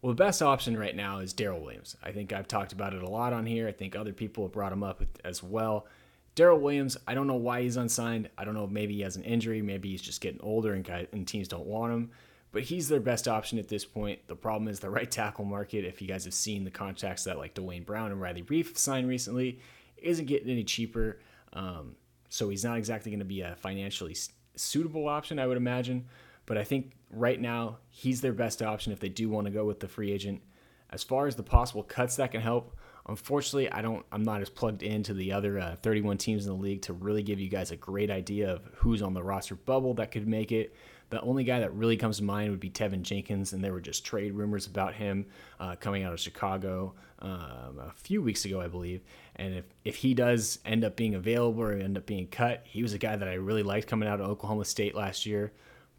Well, 0.00 0.14
the 0.14 0.24
best 0.24 0.40
option 0.40 0.78
right 0.78 0.96
now 0.96 1.18
is 1.18 1.34
Daryl 1.34 1.60
Williams. 1.60 1.94
I 2.02 2.10
think 2.10 2.32
I've 2.32 2.48
talked 2.48 2.72
about 2.72 2.94
it 2.94 3.02
a 3.02 3.08
lot 3.08 3.34
on 3.34 3.44
here. 3.44 3.68
I 3.68 3.72
think 3.72 3.94
other 3.94 4.14
people 4.14 4.44
have 4.44 4.52
brought 4.52 4.72
him 4.72 4.82
up 4.82 5.02
as 5.24 5.42
well. 5.42 5.86
Daryl 6.34 6.58
Williams, 6.58 6.96
I 7.06 7.12
don't 7.12 7.26
know 7.26 7.36
why 7.36 7.60
he's 7.60 7.76
unsigned. 7.76 8.30
I 8.38 8.46
don't 8.46 8.54
know. 8.54 8.66
Maybe 8.66 8.94
he 8.94 9.02
has 9.02 9.16
an 9.16 9.24
injury. 9.24 9.60
Maybe 9.60 9.90
he's 9.90 10.00
just 10.00 10.22
getting 10.22 10.40
older 10.40 10.72
and, 10.72 10.82
guys, 10.82 11.06
and 11.12 11.28
teams 11.28 11.48
don't 11.48 11.66
want 11.66 11.92
him. 11.92 12.10
But 12.52 12.64
he's 12.64 12.88
their 12.88 13.00
best 13.00 13.26
option 13.26 13.58
at 13.58 13.68
this 13.68 13.84
point. 13.84 14.20
The 14.28 14.36
problem 14.36 14.68
is 14.68 14.78
the 14.78 14.90
right 14.90 15.10
tackle 15.10 15.46
market. 15.46 15.86
If 15.86 16.02
you 16.02 16.06
guys 16.06 16.24
have 16.24 16.34
seen 16.34 16.64
the 16.64 16.70
contracts 16.70 17.24
that 17.24 17.38
like 17.38 17.54
Duane 17.54 17.82
Brown 17.82 18.12
and 18.12 18.20
Riley 18.20 18.42
Reiff 18.42 18.76
signed 18.76 19.08
recently, 19.08 19.58
isn't 19.96 20.26
getting 20.26 20.50
any 20.50 20.64
cheaper. 20.64 21.18
Um, 21.54 21.96
so 22.28 22.50
he's 22.50 22.64
not 22.64 22.76
exactly 22.76 23.10
going 23.10 23.20
to 23.20 23.24
be 23.24 23.40
a 23.40 23.56
financially 23.56 24.16
suitable 24.54 25.08
option, 25.08 25.38
I 25.38 25.46
would 25.46 25.56
imagine. 25.56 26.06
But 26.44 26.58
I 26.58 26.64
think 26.64 26.92
right 27.10 27.40
now 27.40 27.78
he's 27.88 28.20
their 28.20 28.32
best 28.32 28.62
option 28.62 28.92
if 28.92 29.00
they 29.00 29.08
do 29.08 29.28
want 29.28 29.46
to 29.46 29.50
go 29.50 29.64
with 29.64 29.80
the 29.80 29.88
free 29.88 30.12
agent. 30.12 30.42
As 30.90 31.02
far 31.02 31.26
as 31.26 31.36
the 31.36 31.42
possible 31.42 31.82
cuts 31.82 32.16
that 32.16 32.32
can 32.32 32.42
help, 32.42 32.76
unfortunately, 33.06 33.70
I 33.70 33.82
don't. 33.82 34.04
I'm 34.12 34.22
not 34.22 34.40
as 34.40 34.50
plugged 34.50 34.82
into 34.82 35.14
the 35.14 35.32
other 35.32 35.58
uh, 35.58 35.76
31 35.82 36.18
teams 36.18 36.46
in 36.46 36.52
the 36.52 36.58
league 36.58 36.82
to 36.82 36.92
really 36.92 37.22
give 37.22 37.40
you 37.40 37.48
guys 37.48 37.70
a 37.70 37.76
great 37.76 38.10
idea 38.10 38.52
of 38.52 38.62
who's 38.76 39.02
on 39.02 39.14
the 39.14 39.22
roster 39.22 39.54
bubble 39.54 39.94
that 39.94 40.10
could 40.10 40.26
make 40.26 40.52
it. 40.52 40.74
The 41.10 41.20
only 41.20 41.44
guy 41.44 41.60
that 41.60 41.74
really 41.74 41.98
comes 41.98 42.16
to 42.18 42.24
mind 42.24 42.50
would 42.50 42.60
be 42.60 42.70
Teven 42.70 43.02
Jenkins, 43.02 43.52
and 43.52 43.62
there 43.62 43.72
were 43.72 43.82
just 43.82 44.04
trade 44.04 44.32
rumors 44.32 44.66
about 44.66 44.94
him 44.94 45.26
uh, 45.60 45.76
coming 45.76 46.04
out 46.04 46.14
of 46.14 46.20
Chicago 46.20 46.94
um, 47.18 47.78
a 47.80 47.92
few 47.96 48.22
weeks 48.22 48.46
ago, 48.46 48.62
I 48.62 48.68
believe. 48.68 49.02
And 49.36 49.54
if, 49.54 49.64
if 49.84 49.96
he 49.96 50.14
does 50.14 50.58
end 50.64 50.84
up 50.84 50.96
being 50.96 51.14
available 51.14 51.62
or 51.62 51.72
end 51.72 51.98
up 51.98 52.06
being 52.06 52.28
cut, 52.28 52.62
he 52.64 52.82
was 52.82 52.94
a 52.94 52.98
guy 52.98 53.14
that 53.16 53.28
I 53.28 53.34
really 53.34 53.62
liked 53.62 53.88
coming 53.88 54.08
out 54.08 54.22
of 54.22 54.28
Oklahoma 54.30 54.64
State 54.64 54.94
last 54.94 55.26
year. 55.26 55.52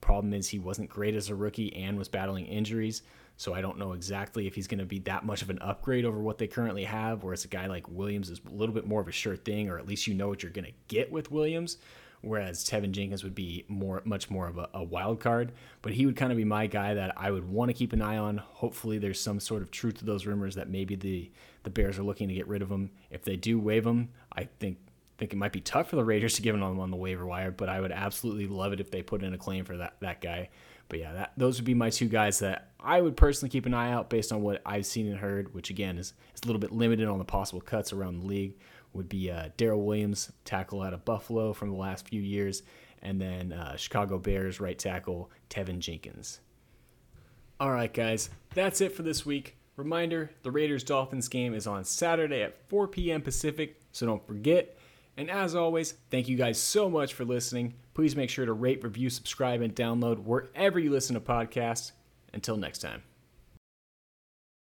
Problem 0.03 0.33
is, 0.33 0.49
he 0.49 0.59
wasn't 0.59 0.89
great 0.89 1.15
as 1.15 1.29
a 1.29 1.35
rookie 1.35 1.73
and 1.77 1.97
was 1.97 2.09
battling 2.09 2.45
injuries. 2.45 3.03
So 3.37 3.53
I 3.53 3.61
don't 3.61 3.77
know 3.77 3.93
exactly 3.93 4.47
if 4.47 4.53
he's 4.53 4.67
going 4.67 4.81
to 4.81 4.85
be 4.85 4.99
that 4.99 5.25
much 5.25 5.41
of 5.41 5.49
an 5.49 5.59
upgrade 5.59 6.03
over 6.03 6.19
what 6.19 6.37
they 6.37 6.45
currently 6.45 6.83
have. 6.83 7.23
Whereas 7.23 7.45
a 7.45 7.47
guy 7.47 7.67
like 7.67 7.87
Williams 7.87 8.29
is 8.29 8.41
a 8.45 8.53
little 8.53 8.75
bit 8.75 8.85
more 8.85 8.99
of 8.99 9.07
a 9.07 9.13
sure 9.13 9.37
thing, 9.37 9.69
or 9.69 9.79
at 9.79 9.87
least 9.87 10.05
you 10.05 10.13
know 10.13 10.27
what 10.27 10.43
you're 10.43 10.51
going 10.51 10.65
to 10.65 10.73
get 10.89 11.09
with 11.09 11.31
Williams. 11.31 11.77
Whereas 12.19 12.65
Teven 12.65 12.91
Jenkins 12.91 13.23
would 13.23 13.33
be 13.33 13.63
more, 13.69 14.01
much 14.03 14.29
more 14.29 14.49
of 14.49 14.57
a, 14.57 14.67
a 14.73 14.83
wild 14.83 15.21
card. 15.21 15.53
But 15.81 15.93
he 15.93 16.05
would 16.05 16.17
kind 16.17 16.33
of 16.33 16.37
be 16.37 16.43
my 16.43 16.67
guy 16.67 16.95
that 16.95 17.13
I 17.15 17.31
would 17.31 17.49
want 17.49 17.69
to 17.69 17.73
keep 17.73 17.93
an 17.93 18.01
eye 18.01 18.17
on. 18.17 18.39
Hopefully, 18.39 18.97
there's 18.97 19.21
some 19.21 19.39
sort 19.39 19.61
of 19.61 19.71
truth 19.71 19.99
to 19.99 20.05
those 20.05 20.25
rumors 20.25 20.55
that 20.55 20.69
maybe 20.69 20.95
the 20.95 21.31
the 21.63 21.69
Bears 21.69 21.97
are 21.97 22.03
looking 22.03 22.27
to 22.27 22.33
get 22.33 22.49
rid 22.49 22.61
of 22.61 22.69
him. 22.69 22.91
If 23.09 23.23
they 23.23 23.37
do 23.37 23.57
waive 23.57 23.85
him, 23.85 24.09
I 24.33 24.49
think 24.59 24.79
think 25.17 25.33
it 25.33 25.37
might 25.37 25.51
be 25.51 25.61
tough 25.61 25.89
for 25.89 25.95
the 25.95 26.03
Raiders 26.03 26.35
to 26.35 26.41
give 26.41 26.55
him 26.55 26.63
on 26.63 26.91
the 26.91 26.97
waiver 26.97 27.25
wire, 27.25 27.51
but 27.51 27.69
I 27.69 27.79
would 27.79 27.91
absolutely 27.91 28.47
love 28.47 28.73
it 28.73 28.79
if 28.79 28.91
they 28.91 29.01
put 29.01 29.23
in 29.23 29.33
a 29.33 29.37
claim 29.37 29.65
for 29.65 29.77
that 29.77 29.95
that 30.01 30.21
guy. 30.21 30.49
But 30.89 30.99
yeah, 30.99 31.13
that, 31.13 31.31
those 31.37 31.57
would 31.57 31.65
be 31.65 31.73
my 31.73 31.89
two 31.89 32.07
guys 32.07 32.39
that 32.39 32.71
I 32.79 33.01
would 33.01 33.15
personally 33.15 33.49
keep 33.49 33.65
an 33.65 33.73
eye 33.73 33.91
out 33.91 34.09
based 34.09 34.31
on 34.31 34.41
what 34.41 34.61
I've 34.65 34.85
seen 34.85 35.07
and 35.07 35.17
heard, 35.17 35.53
which 35.53 35.69
again 35.69 35.97
is, 35.97 36.13
is 36.35 36.41
a 36.43 36.45
little 36.45 36.59
bit 36.59 36.71
limited 36.71 37.07
on 37.07 37.19
the 37.19 37.25
possible 37.25 37.61
cuts 37.61 37.93
around 37.93 38.19
the 38.19 38.27
league. 38.27 38.57
Would 38.93 39.09
be 39.09 39.31
uh, 39.31 39.49
Daryl 39.57 39.83
Williams, 39.83 40.31
tackle 40.45 40.83
out 40.83 40.93
of 40.93 41.03
Buffalo 41.03 41.53
from 41.53 41.69
the 41.69 41.77
last 41.77 42.07
few 42.07 42.21
years, 42.21 42.61
and 43.01 43.19
then 43.19 43.51
uh, 43.51 43.75
Chicago 43.75 44.19
Bears 44.19 44.59
right 44.59 44.77
tackle 44.77 45.31
Teven 45.49 45.79
Jenkins. 45.79 46.41
All 47.59 47.71
right, 47.71 47.91
guys, 47.91 48.29
that's 48.53 48.81
it 48.81 48.95
for 48.95 49.01
this 49.01 49.25
week. 49.25 49.57
Reminder 49.77 50.29
the 50.43 50.51
Raiders 50.51 50.83
Dolphins 50.83 51.27
game 51.27 51.55
is 51.55 51.65
on 51.65 51.83
Saturday 51.85 52.43
at 52.43 52.69
4 52.69 52.87
p.m. 52.87 53.21
Pacific, 53.21 53.81
so 53.91 54.05
don't 54.05 54.25
forget. 54.27 54.77
And 55.15 55.29
as 55.29 55.55
always, 55.55 55.93
thank 56.09 56.27
you 56.27 56.37
guys 56.37 56.59
so 56.59 56.89
much 56.89 57.13
for 57.13 57.23
listening. 57.23 57.75
Please 57.93 58.15
make 58.15 58.29
sure 58.29 58.45
to 58.45 58.53
rate, 58.53 58.83
review, 58.83 59.09
subscribe, 59.09 59.61
and 59.61 59.75
download 59.75 60.23
wherever 60.23 60.79
you 60.79 60.89
listen 60.89 61.13
to 61.13 61.21
podcasts. 61.21 61.91
Until 62.33 62.57
next 62.57 62.79
time. 62.79 63.03